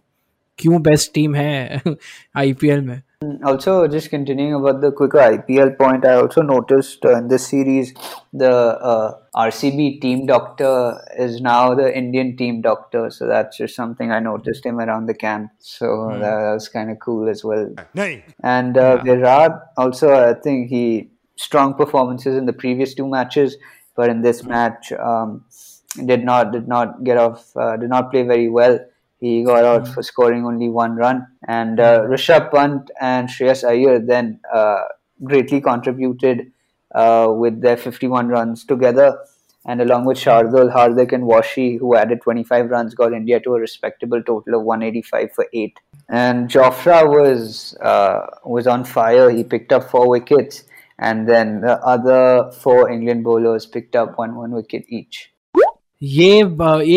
क्यों 0.60 0.82
बेस्ट 0.82 1.14
टीम 1.14 1.36
है 1.36 1.82
आईपीएल 2.44 2.82
में 2.82 3.02
also, 3.45 3.87
just 3.89 4.11
continuing 4.11 4.55
about 4.55 4.81
the 4.81 4.93
quicker 4.93 5.19
IPL 5.19 5.77
point, 5.79 6.05
I 6.05 6.15
also 6.15 6.43
noticed 6.43 7.05
uh, 7.05 7.17
in 7.17 7.29
this 7.29 7.47
series 7.47 7.95
the 8.33 8.51
uh, 8.51 9.19
RCB 9.35 10.01
team 10.01 10.27
doctor 10.27 11.01
is 11.19 11.41
now 11.41 11.75
the 11.75 11.97
Indian 11.97 12.37
team 12.37 12.61
doctor. 12.61 13.11
So 13.11 13.27
that's 13.27 13.57
just 13.57 13.75
something 13.75 14.11
I 14.11 14.21
noticed 14.21 14.65
him 14.67 14.79
around 14.81 15.07
the 15.07 15.15
camp. 15.15 15.51
So 15.59 15.87
mm. 15.87 16.21
that, 16.21 16.41
that, 16.41 16.53
was 16.53 16.69
kind 16.69 16.91
of 16.91 16.99
cool 17.01 17.29
as 17.29 17.45
well. 17.45 17.73
And 18.43 18.77
uh, 18.77 19.03
yeah. 19.05 19.15
Virat 19.15 19.53
also, 19.77 20.13
I 20.13 20.35
think 20.35 20.69
he 20.69 21.11
strong 21.37 21.75
performances 21.75 22.37
in 22.37 22.47
the 22.47 22.53
previous 22.53 22.95
two 22.95 23.09
matches, 23.09 23.57
but 23.97 24.11
in 24.11 24.23
this 24.23 24.43
mm. 24.43 24.49
match 24.49 24.93
um, 24.93 25.45
did 26.07 26.25
not 26.25 26.53
did 26.53 26.69
not 26.69 27.05
get 27.05 27.19
off 27.19 27.57
uh, 27.57 27.77
did 27.77 27.91
not 27.91 28.11
play 28.11 28.23
very 28.23 28.49
well 28.49 28.79
He 29.22 29.44
got 29.44 29.64
out 29.64 29.84
mm-hmm. 29.84 29.94
for 29.94 30.04
scoring 30.04 30.46
only 30.46 30.70
one 30.70 30.96
run. 30.96 31.28
And 31.48 31.80
uh, 31.80 32.02
Rishabh 32.02 32.52
Pant 32.52 32.92
and 33.02 33.28
Shreyas 33.28 33.68
Iyer 33.68 34.00
then 34.00 34.40
uh, 34.54 34.84
greatly 35.24 35.60
contributed 35.60 36.52
uh, 36.94 37.28
with 37.30 37.62
their 37.62 37.78
51 37.78 38.28
runs 38.28 38.64
together. 38.64 39.18
And 39.66 39.82
along 39.82 40.06
with 40.06 40.18
Shardul, 40.18 40.74
Hardik, 40.74 41.12
and 41.12 41.24
Washi, 41.24 41.78
who 41.78 41.96
added 41.96 42.22
25 42.22 42.70
runs, 42.70 42.94
got 42.94 43.12
India 43.12 43.40
to 43.42 43.56
a 43.56 43.60
respectable 43.60 44.24
total 44.24 44.56
of 44.56 44.64
185 44.64 45.32
for 45.34 45.46
eight. 45.52 45.78
And 46.08 46.50
Jofra 46.50 47.06
was 47.06 47.76
uh, 47.82 48.28
was 48.46 48.66
on 48.66 48.86
fire. 48.86 49.30
He 49.30 49.44
picked 49.44 49.74
up 49.74 49.90
four 49.90 50.08
wickets, 50.08 50.64
and 51.00 51.28
then 51.28 51.60
the 51.60 51.84
other 51.84 52.50
four 52.62 52.90
England 52.90 53.26
bowlers 53.26 53.66
picked 53.66 53.98
up 53.98 54.18
one 54.18 54.36
one 54.36 54.52
wicket 54.52 54.86
each. 54.88 55.34
ये 56.04 56.42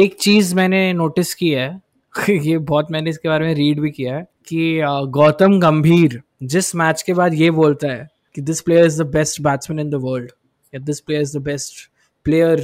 एक 0.05 0.17
चीज 0.21 0.55
मैंने 0.55 0.93
notice 0.93 1.35
की 1.35 1.50
है 1.50 1.81
ये 2.29 2.57
बहुत 2.57 2.91
मैंने 2.91 3.10
इसके 3.10 3.29
बारे 3.29 3.45
में 3.45 3.53
रीड 3.55 3.79
भी 3.79 3.91
किया 3.91 4.15
है 4.15 4.22
कि 4.48 4.79
गौतम 5.12 5.60
गंभीर 5.60 6.22
जिस 6.43 6.75
मैच 6.75 7.01
के 7.01 7.13
बाद 7.13 7.34
ये 7.34 7.50
बोलता 7.51 7.88
है 7.88 8.07
कि 8.36 8.41
this 8.41 8.62
player 8.62 8.86
is 8.86 9.01
the 9.03 9.05
best 9.05 9.41
batsman 9.41 9.79
in 9.79 9.89
the 9.89 9.95
world 10.03 10.31
या 10.74 10.79
this 10.79 11.00
player 11.00 11.22
is 11.22 11.38
the 11.38 11.41
best 11.41 11.89
player 12.25 12.60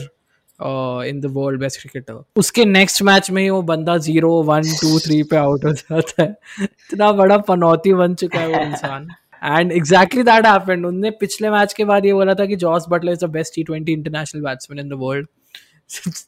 in 1.08 1.20
the 1.22 1.31
world 1.34 1.60
best 1.60 1.81
cricketer 1.81 2.24
उसके 2.36 2.65
नेक्स्ट 2.65 3.01
मैच 3.03 3.29
में 3.31 3.41
ही 3.41 3.50
वो 3.50 3.62
बंदा 3.62 3.98
ज़ीरो 3.98 4.31
वन 4.43 4.62
टू 4.81 5.00
थ्री 5.00 5.22
पे 5.24 5.36
आउट 5.38 5.65
हो 5.65 5.72
जाता 5.74 6.24
है। 6.24 6.36
इतना 6.63 7.12
बड़ा 7.12 7.38
पनौती 7.48 7.93
बन 7.93 8.15
चुका 8.15 8.39
है 8.39 8.48
वो 8.48 8.63
इंसान। 8.63 9.08
एंड 9.43 9.72
एग्जैक्टली 9.72 10.24
दैट 10.24 10.46
हैपेंड 10.46 10.86
उनने 10.86 11.12
पिछले 11.20 11.50
मैच 11.50 11.74
के 11.74 11.86
बाद 11.86 12.05
ये 12.05 12.13
बोला 12.13 12.34
था 12.34 12.46
कि 12.46 12.55
Jos 12.55 12.86
Buttler 12.89 13.12
is 13.12 13.25
the 13.25 13.29
best 13.29 13.55
T 13.55 13.63
twenty 13.63 13.93
international 13.93 14.41
batsman 14.41 14.79
in 14.79 14.89
the 14.89 15.00
world 15.01 15.27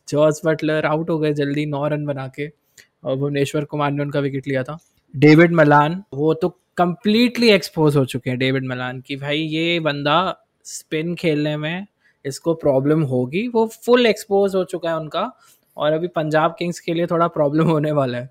Jos 0.10 0.42
Buttler 0.46 0.86
out 0.86 1.10
हो 1.10 1.18
गए 1.20 1.34
जल्दी, 1.34 1.66
नौ 1.66 1.88
रन 1.88 2.06
बना 2.06 2.28
के। 2.36 2.48
भुवनेश्वर 3.04 3.66
कुमार 3.66 3.92
ने 3.92 4.04
उनका 4.04 4.20
विकेट 4.20 4.48
लिया 4.48 4.64
था। 4.64 4.78
David 5.14 5.54
Malan. 5.54 6.04
वो 6.14 6.34
तो 6.34 6.50
कंप्लीटली 6.78 7.50
एक्सपोज 7.50 7.96
हो 7.96 8.06
चुके 8.06 8.30
हैं 8.30 8.40
डेविड 8.40 8.68
मलान 8.68 9.02
की। 9.02 9.16
भाई 9.16 9.40
ये 9.40 9.80
बंदा 9.80 10.36
स्पिन 10.66 11.16
खेलने 11.16 11.56
में 11.58 11.86
इसको 12.26 12.54
प्रॉब्लम 12.56 13.02
होगी। 13.04 13.48
वो 13.48 13.66
फुल 13.86 14.06
एक्सपोज 14.06 14.56
हो 14.56 14.64
चुका 14.64 14.90
है 14.90 14.98
उनका 14.98 15.30
और 15.78 15.92
अभी 15.92 16.08
पंजाब 16.08 16.56
किंग्स 16.60 16.80
के 16.80 16.94
लिए 16.94 17.06
थोड़ा 17.06 17.28
प्रॉब्लम 17.30 17.68
होने 17.68 17.92
वाला 17.92 18.18
है। 18.18 18.30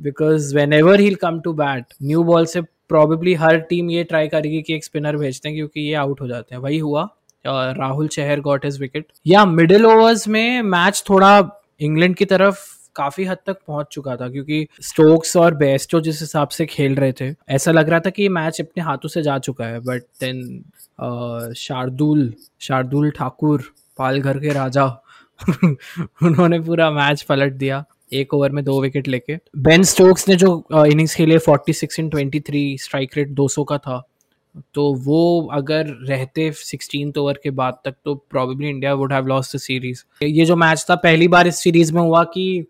Because 0.00 0.54
whenever 0.72 1.00
he 1.00 1.14
come 1.14 1.40
to 1.40 1.52
bat 1.52 1.94
new 2.02 2.22
ball 2.24 2.46
से 2.46 2.60
प्रॉबेबली 2.60 3.34
हर 3.34 3.58
टीम 3.60 3.90
ये 3.90 4.04
ट्राई 4.04 4.28
करेगी 4.28 4.60
कि 4.62 4.74
एक 4.74 4.84
स्पिनर 4.84 5.16
भेजते 5.16 5.48
हैं 5.48 5.56
क्योंकि 5.56 5.80
ये 5.80 5.94
आउट 5.94 6.20
हो 6.20 6.28
जाते 6.28 6.54
हैं। 6.54 6.62
वही 6.62 6.78
हुआ 6.78 7.08
Rahul 7.44 8.08
Chahar 8.08 8.40
got 8.40 8.64
his 8.64 8.80
wicket 8.80 9.06
या 9.26 9.44
मिडिल 9.46 9.86
ओवर्स 9.86 10.26
में 10.28 10.62
मैच 10.62 11.02
थोड़ा 11.10 11.50
इंग्लैंड 11.80 12.14
की 12.16 12.24
तरफ़ 12.24 12.58
काफ़ी 12.96 13.24
हद 13.24 13.38
तक 13.46 13.56
पहुँच 13.66 13.86
चुका 13.92 14.16
था, 14.16 14.28
क्योंकि 14.28 14.66
स्टोक्स 14.82 15.36
और 15.36 15.54
बेस्टो 15.56 16.00
जिस 16.00 16.20
हिसाब 16.20 16.48
से 16.48 16.66
खेल 16.66 16.94
रहे 16.96 17.12
थे, 17.12 17.32
ऐसा 17.48 17.72
लग 17.72 17.88
रहा 17.88 18.00
था 18.00 18.10
कि 18.10 18.28
मैच 18.30 18.60
अपने 18.60 18.82
हाथों 18.82 19.08
से 19.08 19.22
जा 19.22 19.38
चुका 19.40 19.66
है 19.66 19.80
बट 19.80 20.02
देन 20.20 21.52
शार्दुल 21.56 22.32
शार्दुल 22.60 23.10
ठाकुर 23.10 23.72
पालघर 23.98 24.38
के 24.38 24.52
राजा, 24.52 24.86
उन्होंने 26.22 26.60
पूरा 26.60 26.90
मैच 26.92 27.22
पलट 27.22 27.52
दिया, 27.54 27.84
एक 28.12 28.34
ओवर 28.34 28.50
में 28.50 28.64
दो 28.64 28.80
विकेट 28.82 29.08
लेके। 29.08 29.38
बेन 29.58 29.82
स्टोक्स 29.84 30.28
ने 30.28 30.36
जो 30.36 30.64
इनिंग्स 30.76 31.14
खेले 31.14 31.38
46 31.40 31.98
इन 32.00 32.10
23 32.10 32.82
स्ट्राइक 32.82 33.16
रेट 33.16 33.34
200 33.36 33.64
का 33.68 33.78
था 33.78 34.02
तो 34.74 34.82
वो 35.04 35.48
अगर 35.52 35.86
रहते 36.08 36.50
सिक्सटीन 36.54 37.12
ओवर 37.18 37.38
के 37.42 37.50
बाद 37.52 37.78
तक 37.84 37.94
तो 38.04 38.14
probably 38.30 38.68
India 38.68 38.92
would 38.94 39.12
have 39.12 39.26
lost 39.26 39.56
the 39.56 39.60
series 39.60 40.02
ये 40.22 40.44
जो 40.44 40.56
मैच 40.56 40.84
था, 40.90 40.94
पहली 40.96 41.28
बार 41.28 41.46
इस 41.46 41.62
सीरीज़ 41.62 41.92
में 41.94 42.00
हुआ 42.02 42.22
कि 42.26 42.64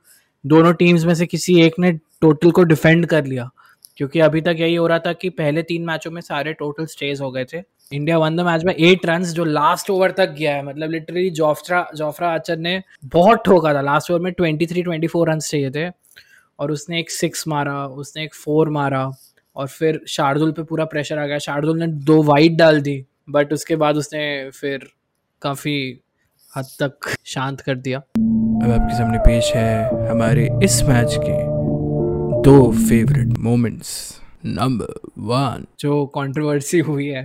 दोनों 0.46 0.72
टीम्स 0.72 1.04
में 1.04 1.14
से 1.14 1.26
किसी 1.26 1.62
एक 1.62 1.74
ने 1.78 1.92
टोटल 1.92 2.50
को 2.50 2.62
डिफेंड 2.62 3.06
कर 3.06 3.24
लिया। 3.24 3.50
क्योंकि 3.96 4.20
अभी 4.20 4.40
तक 4.40 4.56
यही 4.58 4.74
हो 4.74 4.86
रहा 4.86 4.98
था 4.98 5.12
कि 5.12 5.28
पहले 5.28 5.62
तीन 5.62 5.84
मैचों 5.84 6.10
में 6.10 6.20
सारे 6.20 6.52
टोटल 6.52 6.86
स्टेज 6.86 7.20
हो 7.20 7.30
गए 7.30 7.44
थे। 7.44 7.62
इंडिया 7.92 8.18
वन 8.18 8.36
द 8.36 8.40
मैच 8.40 8.64
में 8.64 8.74
एट 8.74 9.06
रन 9.06 9.24
जो 9.24 9.44
लास्ट 9.44 9.90
ओवर 9.90 10.10
तक 10.10 10.30
गया 10.30 10.56
है। 10.56 10.64
मतलब 10.64 10.90
लिटरली 10.90 11.30
जोफ्रा 11.30 11.90
जोफ्रा 11.96 12.28
आचर 12.28 12.56
ने 12.56 12.82
बहुत 13.04 13.42
ठोका 13.44 13.74
था। 13.74 13.80
लास्ट 13.80 14.10
ओवर 14.10 14.20
में 14.20 14.32
twenty 14.32 14.66
three 14.66 14.82
twenty 14.82 15.06
four 15.06 15.30
run 15.30 15.38
चाहिए 15.38 15.70
थे। 15.70 15.92
और 16.58 16.70
उसने 16.70 17.00
एक 17.00 17.10
सिक्स 17.10 17.48
मारा, 17.48 17.86
उसने 17.86 18.24
एक 18.24 18.34
फोर 18.34 18.68
मारा। 18.68 19.10
और 19.56 19.68
फिर 19.68 20.00
शार्दुल 20.08 20.52
पे 20.52 20.62
पूरा 20.62 20.84
प्रेशर 20.84 21.18
आ 21.18 21.26
गया। 21.26 21.38
शार्दुल 21.38 21.78
ने 21.78 21.86
दो 21.86 22.22
वाइट 22.22 22.52
डाल 22.52 22.80
दी 22.80 23.06
बट 23.30 23.52
उसके 23.52 23.76
बाद 23.76 23.96
उसने 23.96 24.50
फिर 24.50 24.88
काफ़ी 25.42 26.00
हद 26.56 26.66
तक 26.82 27.14
शांत 27.26 27.61
कर 27.61 27.75
दिया। 27.76 27.99
अब 27.99 28.70
आपके 28.70 28.96
सामने 28.96 29.18
पेश 29.18 29.52
है 29.54 30.08
हमारे 30.11 30.49
इस 30.64 30.82
मैच 30.82 31.14
के 31.18 31.38
दो 32.42 32.70
फेवरेट 32.88 33.38
मोमेंट्स 33.38 33.90
नंबर 34.46 35.00
वन 35.30 35.64
जो 35.80 36.04
कंट्रोवर्सी 36.14 36.78
हुई 36.88 37.06
है 37.06 37.25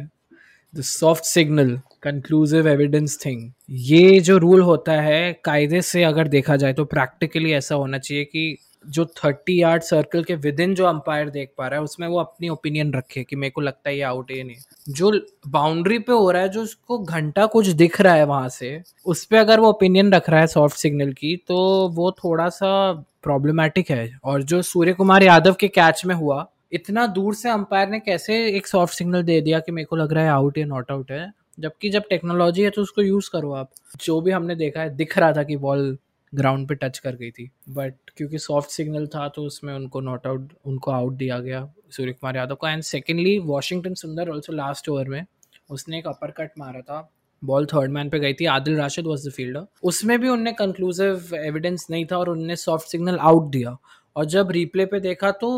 the 0.73 0.81
soft 0.81 1.23
signal 1.25 1.75
conclusive 2.03 2.67
evidence 2.67 3.19
thing 3.25 3.49
ये 3.69 4.19
जो 4.19 4.37
रूल 4.37 4.61
होता 4.61 4.91
है, 4.91 5.33
कायदे 5.45 5.81
से 5.81 6.03
अगर 6.03 6.27
देखा 6.27 6.55
जाए 6.55 6.73
तो 6.73 6.85
प्रैक्टिकली 6.85 7.51
ऐसा 7.53 7.75
होना 7.75 7.97
चाहिए 7.97 8.23
कि 8.23 8.57
जो 8.85 9.05
थर्टी 9.05 9.61
यार्ड 9.61 9.83
सर्कल 9.83 10.23
के 10.23 10.35
विद 10.35 10.59
इन 10.59 10.73
जो 10.75 10.85
अंपायर 10.85 11.29
देख 11.29 11.51
पा 11.57 11.67
रहा 11.67 11.79
है, 11.79 11.83
उसमें 11.83 12.07
वो 12.07 12.19
अपनी 12.19 12.49
ओपिनियन 12.49 12.93
रखे 12.93 13.23
कि 13.23 13.35
मेरे 13.35 13.51
को 13.51 13.61
लगता 13.61 13.89
है 13.89 13.95
ये 13.95 14.01
आउट 14.01 14.31
है 14.31 14.43
नहीं। 14.43 14.93
जो 14.93 15.11
बाउंड्री 15.47 15.99
पे 15.99 16.13
हो 16.13 16.31
रहा 16.31 16.41
है, 16.41 16.49
जो 16.49 16.61
उसको 16.61 16.97
घंटा 16.99 17.45
कुछ 17.45 17.67
दिख 17.67 17.99
रहा 18.01 18.13
है 18.13 18.25
वहाँ 18.25 18.49
से, 18.49 18.81
उस 19.05 19.25
पर 19.25 19.37
अगर 19.37 19.59
वो 19.59 19.69
ओपिनियन 19.69 20.13
रख 20.13 20.29
रहा 20.29 20.39
है 20.39 20.47
सॉफ्ट 20.47 20.77
सिग्नल 20.77 21.11
की 21.13 21.35
तो 21.47 21.57
वो 21.95 22.11
थोड़ा 22.11 22.49
सा 22.49 22.91
प्रॉब्लमेटिक 23.23 23.91
है। 23.91 24.11
और 24.23 24.43
जो 24.43 24.61
सूर्य 24.61 24.93
कुमार 24.93 25.23
यादव 25.23 25.53
के 25.53 25.67
कैच 25.67 26.05
में 26.05 26.15
हुआ, 26.15 26.45
इतना 26.71 27.05
दूर 27.07 27.35
से 27.35 27.49
अंपायर 27.49 27.89
ने 27.89 27.99
कैसे 27.99 28.45
एक 28.47 28.67
सॉफ्ट 28.67 28.93
सिग्नल 28.93 29.23
दे 29.23 29.41
दिया 29.41 29.59
कि 29.59 29.71
मेरे 29.71 29.85
को 29.85 29.95
लग 29.95 30.13
रहा 30.13 30.23
है 30.23 30.29
आउट 30.29 30.57
है 30.57 30.65
नॉट 30.65 30.91
आउट 30.91 31.11
है 31.11 31.38
जबकि 31.59 31.89
जब 31.89 32.03
टेक्नोलॉजी 32.09 32.63
है 32.63 32.69
तो 32.69 32.81
उसको 32.81 33.01
यूज़ 33.01 33.29
करो 33.33 33.51
आप। 33.53 33.71
जो 34.01 34.19
भी 34.21 34.31
हमने 34.31 34.55
देखा 34.55 34.81
है, 34.81 34.95
दिख 34.95 35.17
रहा 35.17 35.31
था 35.33 35.43
कि 35.43 35.55
बॉल 35.57 35.97
ग्राउंड 36.33 36.67
पे 36.67 36.75
टच 36.75 36.97
कर 36.99 37.15
गई 37.15 37.31
थी 37.31 37.49
बट 37.69 37.93
क्योंकि 38.17 38.39
सॉफ्ट 38.39 38.69
सिग्नल 38.69 39.05
था 39.07 39.27
तो 39.27 39.43
उसमें 39.43 39.73
उनको 39.73 40.01
नॉट 40.01 40.27
आउट 40.27 40.51
उनको 40.65 40.91
आउट 40.91 41.13
दिया 41.13 41.39
गया 41.39 41.61
सूर्य 41.91 42.11
कुमार 42.11 42.35
यादव 42.37 42.55
को। 42.55 42.67
And 42.67 42.81
secondly 42.83 43.37
Washington 43.39 43.93
Sundar 43.93 44.29
also 44.29 44.53
last 44.53 44.89
over 44.89 45.09
में, 45.09 45.25
उसने 45.69 45.97
एक 45.99 46.07
अपर 46.07 46.31
कट 46.31 46.51
मारा 46.59 46.81
था। 46.81 47.09
बॉल 47.41 47.65
थर्ड 47.65 47.91
मैन 47.91 48.09
पे 48.09 48.19
गई 48.19 48.33
थी। 48.33 48.45
Adil 48.47 48.75
Rashid 48.77 49.05
was 49.05 49.27
the 49.27 49.31
fielder 49.31 49.65
उसमें 49.83 50.19
भी 50.21 50.29
उनने 50.29 50.51
कंक्लूसिव 50.53 51.35
एविडेंस 51.35 51.87
नहीं 51.91 52.05
था 52.05 52.17
और 52.17 52.29
उनने 52.29 52.55
सॉफ्ट 52.55 52.87
सिग्नल 52.87 53.17
आउट 53.17 53.49
दिया। 53.51 53.77
और 54.15 54.25
जब 54.25 54.51
रिप्ले 54.51 54.85
पे 54.85 54.99
देखा 54.99 55.31
तो 55.31 55.49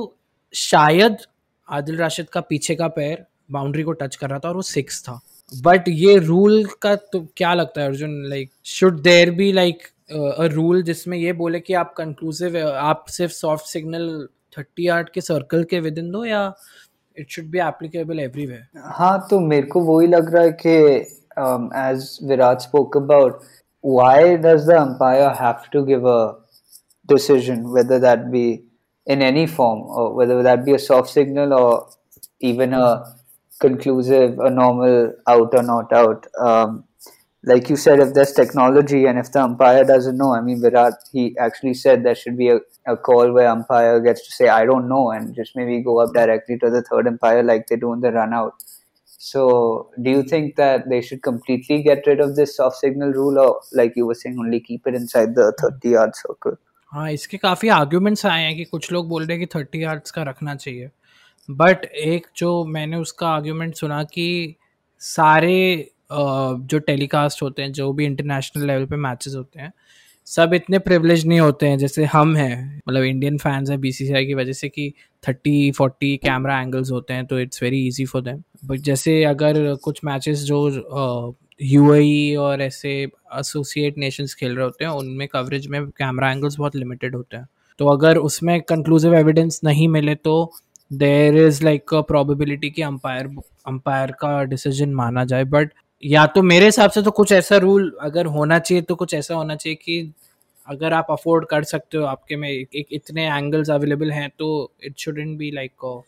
शायद 0.53 1.17
आदिल 1.67 1.98
राशिद 1.98 2.29
का 2.29 2.41
पीछे 2.41 2.75
का 2.75 2.88
पैर 2.88 3.25
बाउंड्री 3.51 3.84
को 3.84 3.91
टच 3.93 4.15
कर 4.15 4.29
रहा 4.29 4.39
था 4.39 4.50
और 4.50 4.55
वो 4.55 4.62
सिक्स 4.62 5.01
था। 5.03 5.20
बट 5.51 5.88
ये 5.88 6.17
रूल 6.17 6.65
का 6.81 6.96
तो 6.96 7.20
क्या 7.38 7.53
लगता 7.53 7.81
है 7.81 7.88
Arjun? 7.88 8.24
Like 8.29 8.51
should 8.65 9.01
there 9.03 9.31
be 9.36 9.51
like 9.53 9.84
a 10.12 10.46
rule 10.53 10.81
जिसमें 10.84 11.17
ये 11.17 11.34
बोले 11.34 11.60
कि 11.60 11.74
आप 11.74 11.93
कंक्लूसिव 11.98 12.58
आप 12.67 13.05
सिर्फ़ 13.10 13.34
सॉफ्ट 13.34 13.65
सिग्नल 13.65 14.27
थर्टी 14.58 14.88
आर्ट 14.98 15.10
के 15.13 15.22
सर्कल 15.22 15.63
के 15.70 15.79
विद 15.79 15.98
इन 15.98 16.12
दो 16.12 16.24
या 16.25 16.53
it 17.17 17.29
should 17.31 17.46
be 17.51 17.60
applicable 17.67 18.20
everywhere 18.20 18.67
हाँ 18.98 19.27
तो 19.29 19.39
मेरे 19.39 19.67
को 19.67 19.81
वही 19.84 20.08
लग 20.08 20.34
रहा 20.34 20.43
है 20.43 20.51
कि 20.65 20.75
as 21.89 22.17
Virat 22.29 22.62
spoke 22.62 22.98
about 22.98 23.41
why 23.84 24.38
does 24.38 24.65
the 24.65 24.75
umpire 24.79 25.29
have 25.38 25.62
to 25.72 25.79
give 25.86 26.03
a 26.05 26.17
decision 27.10 27.63
whether 27.75 27.98
that 28.00 28.25
be 28.31 28.43
in 29.08 29.24
any 29.24 29.46
form 29.48 29.79
or 29.81 30.03
whether 30.13 30.43
that 30.43 30.63
be 30.65 30.74
a 30.74 30.79
soft 30.79 31.10
signal 31.10 31.53
or 31.53 31.72
even 32.41 32.74
a 32.74 32.84
conclusive, 33.61 34.38
a 34.38 34.50
normal 34.50 35.12
out 35.26 35.55
or 35.55 35.62
not 35.62 35.93
out. 35.93 36.26
Um, 36.38 36.85
like 37.45 37.69
you 37.71 37.76
said, 37.76 38.00
if 38.00 38.12
there's 38.12 38.33
technology 38.33 39.07
and 39.07 39.19
if 39.19 39.31
the 39.33 39.43
umpire 39.43 39.85
doesn't 39.85 40.16
know, 40.16 40.35
I 40.35 40.40
mean, 40.40 40.61
Virat, 40.61 40.95
he 41.12 41.37
actually 41.38 41.75
said 41.75 42.02
there 42.05 42.14
should 42.14 42.37
be 42.37 42.49
a, 42.49 42.59
a 42.87 42.97
call 42.97 43.33
where 43.33 43.49
umpire 43.49 44.00
gets 44.00 44.26
to 44.26 44.33
say, 44.33 44.49
I 44.49 44.64
don't 44.64 44.88
know, 44.88 45.11
and 45.12 45.35
just 45.35 45.55
maybe 45.55 45.81
go 45.81 46.00
up 46.00 46.12
directly 46.12 46.59
to 46.59 46.71
the 46.71 46.83
third 46.83 47.07
umpire 47.07 47.43
like 47.43 47.69
they 47.69 47.76
do 47.76 47.93
in 47.93 48.00
the 48.00 48.11
run 48.12 48.35
out. 48.35 48.55
So, 49.05 49.90
do 50.02 50.11
you 50.11 50.23
think 50.23 50.57
that 50.57 50.88
they 50.88 51.00
should 51.00 51.23
completely 51.23 51.83
get 51.83 52.07
rid 52.07 52.21
of 52.21 52.37
this 52.37 52.57
soft 52.57 52.76
signal 52.76 53.12
rule, 53.12 53.38
or 53.38 53.61
like 53.73 53.95
you 53.97 54.07
were 54.07 54.14
saying, 54.14 54.38
only 54.38 54.61
keep 54.61 54.87
it 54.87 54.95
inside 54.95 55.35
the 55.35 55.52
30 55.61 55.88
yard 55.88 56.16
circle? 56.16 56.59
हाँ 56.93 57.11
इसके 57.12 57.37
काफ़ी 57.37 57.69
arguments 57.69 58.25
आए 58.26 58.43
हैं 58.43 58.57
कि 58.57 58.64
कुछ 58.64 58.90
लोग 58.93 59.09
बोल 59.09 59.26
रहे 59.26 59.37
हैं 59.37 59.47
कि 59.47 59.59
थर्टी 59.59 59.83
यार्ड्स 59.85 60.11
का 60.11 60.23
रखना 60.23 60.55
चाहिए 60.55 60.90
बट 61.50 61.86
एक 61.86 62.27
जो 62.38 62.63
मैंने 62.65 62.98
उसका 62.98 63.27
आर्ग्यूमेंट 63.27 63.75
सुना 63.75 64.03
कि 64.03 64.55
सारे 65.01 65.91
जो 66.12 66.79
टेलीकास्ट 66.79 67.41
होते 67.43 67.62
हैं, 67.62 67.71
जो 67.71 67.91
भी 67.93 68.05
इंटरनेशनल 68.05 68.65
लेवल 68.67 68.86
पे 68.86 68.95
मैचेस 68.95 69.36
होते 69.36 69.60
हैं, 69.60 69.71
सब 70.27 70.53
इतने 70.53 70.79
प्रिवलेज 70.79 71.25
नहीं 71.27 71.39
होते 71.39 71.67
हैं 71.67 71.77
जैसे 71.77 72.05
हम 72.05 72.36
हैं। 72.36 72.81
मतलब 72.88 73.03
इंडियन 73.03 73.38
फैंस 73.38 73.69
हैं 73.69 73.79
बीसीसीआई 73.81 74.25
की 74.25 74.33
वजह 74.33 74.53
से 74.53 74.69
कि 74.69 74.93
थर्टी 75.24 75.71
फोर्टी 75.71 76.15
कैमरा 76.17 76.60
एंगल्स 76.62 76.91
होते 76.91 77.13
हैं 77.13 77.25
तो 77.25 77.39
it's 77.39 77.63
very 77.63 77.86
easy 77.88 78.05
for 78.05 78.21
them 78.21 78.41
but 78.65 78.79
जैसे 78.79 79.24
अगर 79.24 79.75
कुछ 79.83 80.00
मैचेस 80.05 80.43
जो 80.43 81.36
यू 81.62 81.95
e 81.95 82.38
और 82.39 82.62
ऐसे 82.62 82.91
एसोसिएट 83.39 83.98
नेशंस 83.98 84.33
खेल 84.36 84.55
रहे 84.55 84.65
होते 84.65 84.86
हैं, 84.86 84.91
उनमें 84.91 85.27
कवरेज 85.27 85.67
में 85.67 85.86
कैमरा 85.88 86.31
एंगल्स 86.31 86.57
बहुत 86.57 86.75
लिमिटेड 86.75 87.15
होते 87.15 87.38
हैं। 87.38 87.48
तो 87.79 87.88
अगर 87.88 88.17
उसमें 88.19 88.60
कंक्लूसिव 88.62 89.13
एविडेंस 89.15 89.60
नहीं 89.63 89.88
मिले 89.88 90.15
तो 90.15 90.51
there 90.91 91.38
is 91.38 91.63
like 91.63 91.93
a 91.93 92.01
probability 92.01 92.69
कि 92.69 92.81
अंपायर 92.81 93.27
अंपायर 93.67 94.12
का 94.12 94.43
डिसीज़न 94.43 94.93
माना 94.93 95.25
जाए 95.25 95.43
बट 95.43 95.73
या 96.04 96.25
तो 96.25 96.41
मेरे 96.43 96.65
हिसाब 96.65 96.91
से 96.91 97.01
तो 97.01 97.12
कुछ 97.12 97.32
ऐसा 97.32 97.58
रूल 97.58 97.91
अगर 98.01 98.25
होना 98.25 98.60
चाहिए 98.60 98.82
तो 98.82 98.95
कुछ 98.95 99.13
ऐसा 99.13 99.36
होना 99.36 99.56
चाहिए 99.56 99.75
कि 99.75 100.13
अगर 100.67 100.93
आप 100.93 101.08
अफोर्ड 101.10 101.45
कर 101.45 101.63
सकते 101.63 101.97
हो 101.97 102.06
आपके 102.06 102.36
में 102.36 102.49
एक, 102.49 102.75
एक 102.75 102.88
इतने 102.91 103.25
एंगल्स 103.27 103.69
अवेलेबल 103.69 104.12
हैं 104.12 104.30
तो 104.39 104.71
इट 104.84 104.97
शुडेंट 104.97 105.38
बी 105.38 105.51
लाइक 105.51 106.04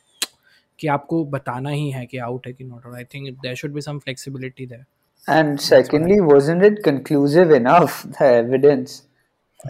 कि 0.79 0.87
आपको 0.87 1.23
बताना 1.25 1.69
ही 1.69 1.89
है 1.89 2.05
कि 2.05 2.17
आउट 2.17 2.47
है 2.47 2.53
कि 2.53 2.63
not 2.63 2.85
out 2.85 2.95
I 2.95 3.03
think 3.03 3.37
there 3.41 3.55
should 3.55 3.73
be 3.73 3.81
some 3.81 3.99
flexibility 3.99 4.65
there 4.65 4.85
And 5.25 5.59
secondly, 5.61 6.19
wasn't 6.19 6.63
it 6.63 6.83
conclusive 6.83 7.51
enough? 7.51 8.05
The 8.19 8.25
evidence, 8.25 9.03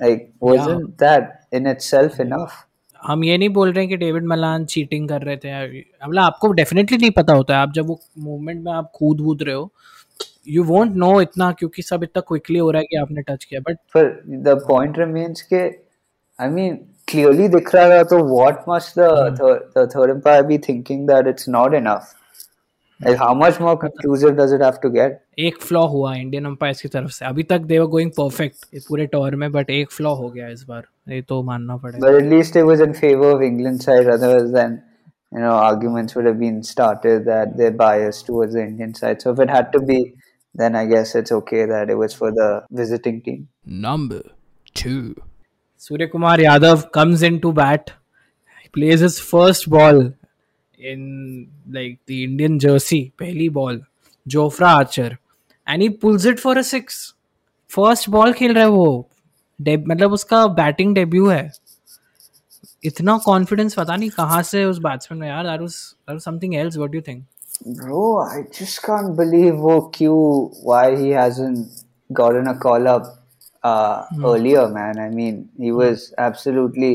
like, 0.01 0.33
wasn't 0.39 0.87
yeah. 0.89 0.95
that 0.97 1.45
in 1.51 1.67
itself 1.67 2.19
enough? 2.19 2.55
हम 3.03 3.23
ये 3.23 3.37
नहीं 3.37 3.49
बोल 3.49 3.71
रहे 3.71 3.83
हैं 3.83 3.89
कि 3.89 3.97
डेविड 3.97 4.25
मलान 4.27 4.65
चीटिंग 4.65 5.07
कर 5.09 5.21
रहे 5.21 5.37
थे 5.37 5.51
मतलब 5.67 6.21
आपको 6.21 6.51
डेफिनेटली 6.51 6.97
नहीं 6.97 7.11
पता 7.11 7.33
होता 7.33 7.55
है। 7.55 7.61
आप 7.61 7.71
जब 7.75 7.87
वो 7.87 7.99
मूवमेंट 8.19 8.63
में 8.65 8.71
आप 8.71 8.91
कूद 8.95 9.21
वूद 9.21 9.43
रहे 9.43 9.55
हो 9.55 9.71
यू 10.47 10.63
वोंट 10.63 10.95
नो 10.95 11.19
इतना 11.21 11.51
क्योंकि 11.59 11.81
सब 11.81 12.03
इतना 12.03 12.21
क्विकली 12.27 12.59
हो 12.59 12.71
रहा 12.71 12.79
है 12.79 12.85
कि 12.85 12.97
आपने 12.97 13.21
टच 13.21 13.43
किया। 13.43 13.59
बट 13.61 13.77
पर 13.95 14.09
द 14.27 14.57
पॉइंट 14.67 14.99
रिमेंस 14.99 15.41
के 15.53 15.61
आई 16.39 16.49
मीन 16.49 16.75
क्लियरली 17.07 17.47
दिख 17.47 17.73
रहा 17.75 17.87
था 17.89 18.03
तो 18.09 18.17
what 18.27 18.63
must 18.69 18.99
the 18.99 19.89
third 19.95 20.09
umpire 20.09 20.43
be 20.43 20.57
thinking 20.67 21.07
that 21.07 21.27
it's 21.27 21.49
not 21.49 21.73
enough 21.73 22.13
Like 23.02 23.16
how 23.16 23.32
much 23.32 23.60
more 23.60 23.76
conclusive 23.76 24.36
does 24.36 24.52
it 24.52 24.60
have 24.60 24.80
to 24.80 24.90
get? 24.90 25.20
एक 25.38 25.60
फ्लॉ 25.62 25.82
हुआ 25.88 26.14
इंडियन 26.14 26.44
अंपायर्स 26.44 26.80
की 26.82 26.88
तरफ 26.88 27.10
से 27.10 27.24
अभी 27.26 27.42
तक 27.50 27.60
दे 27.66 27.78
वर 27.78 27.86
गोइंग 27.90 28.10
परफेक्ट 28.16 28.78
पूरे 28.88 29.06
टूर 29.12 29.34
में 29.42 29.50
बट 29.52 29.70
एक 29.70 29.90
फ्लॉ 29.92 30.14
हो 30.14 30.30
गया 30.30 30.48
इस 30.48 30.64
बार 30.68 30.86
ये 31.12 31.20
तो 31.28 31.42
मानना 31.50 31.76
पड़ेगा 31.84 32.06
but 32.06 32.16
at 32.22 32.28
least 32.32 32.58
it 32.62 32.66
was 32.70 32.82
in 32.86 32.94
favor 33.02 33.30
of 33.36 33.44
England 33.48 33.84
side 33.86 34.10
otherwise 34.14 34.50
then 34.56 34.74
you 35.36 35.44
know 35.44 35.54
arguments 35.68 36.18
would 36.18 36.28
have 36.30 36.40
been 36.42 36.58
started 36.70 37.24
that 37.30 37.56
they're 37.60 37.78
biased 37.84 38.26
towards 38.30 38.58
the 38.58 38.64
Indian 38.66 38.98
side 39.00 39.22
so 39.26 39.36
if 39.36 39.44
it 39.46 39.54
had 39.56 39.72
to 39.78 39.84
be 39.92 40.00
then 40.62 40.80
I 40.82 40.84
guess 40.92 41.14
it's 41.22 41.38
okay 41.40 41.64
that 41.76 41.94
it 41.96 42.02
was 42.02 42.20
for 42.22 42.34
the 42.42 42.50
visiting 42.82 43.24
team 43.28 43.48
number 43.86 44.22
2 44.74 44.94
Surya 45.88 46.08
Kumar 46.16 46.36
Yadav 46.48 46.86
comes 46.98 47.28
into 47.32 47.58
bat 47.62 47.98
he 48.64 48.68
plays 48.80 49.08
his 49.08 49.20
first 49.34 49.70
ball 49.76 50.08
in 50.91 51.47
like 51.71 51.99
the 52.05 52.23
Indian 52.23 52.59
jersey, 52.59 53.11
पहली 53.19 53.49
ball, 53.53 53.79
Jofra 54.25 54.75
Archer, 54.77 55.19
and 55.67 55.81
he 55.81 55.89
pulls 55.89 56.25
it 56.25 56.39
for 56.39 56.57
a 56.57 56.63
six. 56.63 57.13
First 57.75 58.09
ball 58.09 58.33
खेल 58.33 58.53
रहा 58.53 58.63
है 58.63 58.69
वो 58.69 59.09
मतलब 59.87 60.13
उसका 60.13 60.45
batting 60.57 60.93
debut 60.95 61.27
है 61.27 61.51
इतना 62.85 63.17
confidence 63.25 63.73
पता 63.75 63.95
नहीं 63.95 64.09
कहाँ 64.17 64.41
से 64.49 64.63
उस 64.65 64.77
बैट्समैन 64.79 65.19
में 65.19 65.27
यार 65.27 65.47
that 65.47 66.19
something 66.21 66.55
else 66.55 66.77
what 66.77 66.91
do 66.91 67.01
think 67.07 67.25
Bro, 67.79 67.99
I 68.19 68.37
just 68.55 68.79
can't 68.85 69.11
believe 69.17 69.59
वो 69.63 69.79
क्यों 69.95 70.21
why 70.69 70.85
he 71.01 71.11
hasn't 71.17 71.83
gotten 72.19 72.47
a 72.47 72.55
call 72.63 72.87
up 72.93 73.05
uh, 73.63 74.05
hmm. 74.05 74.25
earlier, 74.25 74.67
man. 74.67 74.99
I 74.99 75.09
mean, 75.09 75.37
he 75.57 75.71
was 75.71 76.13
absolutely 76.17 76.91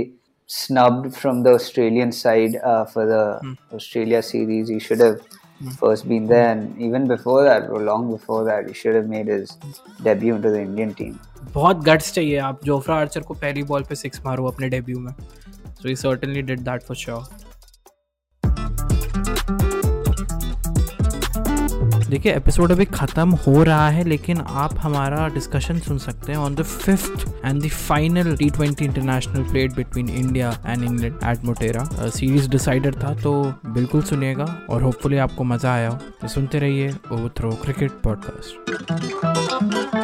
snubbed 0.47 1.15
from 1.15 1.43
the 1.43 1.53
Australian 1.53 2.11
side 2.11 2.55
uh, 2.63 2.85
for 2.85 3.05
the 3.05 3.39
mm. 3.43 3.57
Australia 3.73 4.21
series. 4.21 4.69
He 4.69 4.79
should 4.79 4.99
have 4.99 5.19
mm. 5.19 5.77
first 5.77 6.07
been 6.07 6.27
there, 6.27 6.51
and 6.51 6.81
even 6.81 7.07
before 7.07 7.43
that, 7.43 7.69
or 7.69 7.81
long 7.81 8.11
before 8.11 8.43
that, 8.45 8.67
he 8.67 8.73
should 8.73 8.95
have 8.95 9.07
made 9.07 9.27
his 9.27 9.57
debut 10.03 10.35
into 10.35 10.49
the 10.49 10.61
Indian 10.61 10.93
team. 10.93 11.19
बहुत 11.53 11.83
guts 11.85 12.11
चाहिए 12.13 12.37
आप 12.39 12.63
Jofra 12.65 12.95
Archer 12.95 13.21
को 13.21 13.33
पहली 13.33 13.63
ball 13.71 13.83
पे 13.89 13.95
six 13.95 14.21
मारो 14.25 14.45
अपने 14.47 14.69
debut 14.69 14.99
में 14.99 15.13
so 15.81 15.87
he 15.87 15.95
certainly 15.95 16.41
did 16.41 16.59
that 16.69 16.83
for 16.83 16.97
sure 16.97 17.23
देखिए 22.08 22.36
एपिसोड 22.36 22.72
अभी 22.72 22.84
ख़त्म 22.84 23.38
हो 23.46 23.62
रहा 23.62 23.88
है, 23.88 24.04
लेकिन 24.04 24.40
आप 24.40 24.78
हमारा 24.78 25.28
डिस्कशन 25.28 25.78
सुन 25.78 25.98
सकते 25.98 26.32
हैं 26.32 26.38
on 26.38 26.54
the 26.54 26.62
fifth 26.62 27.44
and 27.44 27.62
the 27.62 27.68
final 27.68 28.36
T 28.36 28.50
twenty 28.50 28.84
international 28.84 29.42
played 29.42 29.74
between 29.74 30.08
India 30.08 30.58
and 30.66 30.84
England 30.84 31.14
at 31.24 31.44
Motera 31.44 32.08
series 32.08 32.48
decider 32.48 32.94
था 32.94 33.14
तो 33.14 33.54
बिल्कुल 33.66 34.02
सुनिएगा 34.02 34.62
और 34.70 34.82
होपफुली 34.82 35.18
आपको 35.18 35.44
मज़ा 35.44 35.74
आया 35.74 35.88
हो। 35.88 35.98
तो 36.20 36.28
सुनते 36.28 36.58
रहिए 36.58 36.94
ओवर 37.12 37.30
थ्रो 37.38 37.50
क्रिकेट 37.50 37.90
पॉडकास्ट 37.90 39.97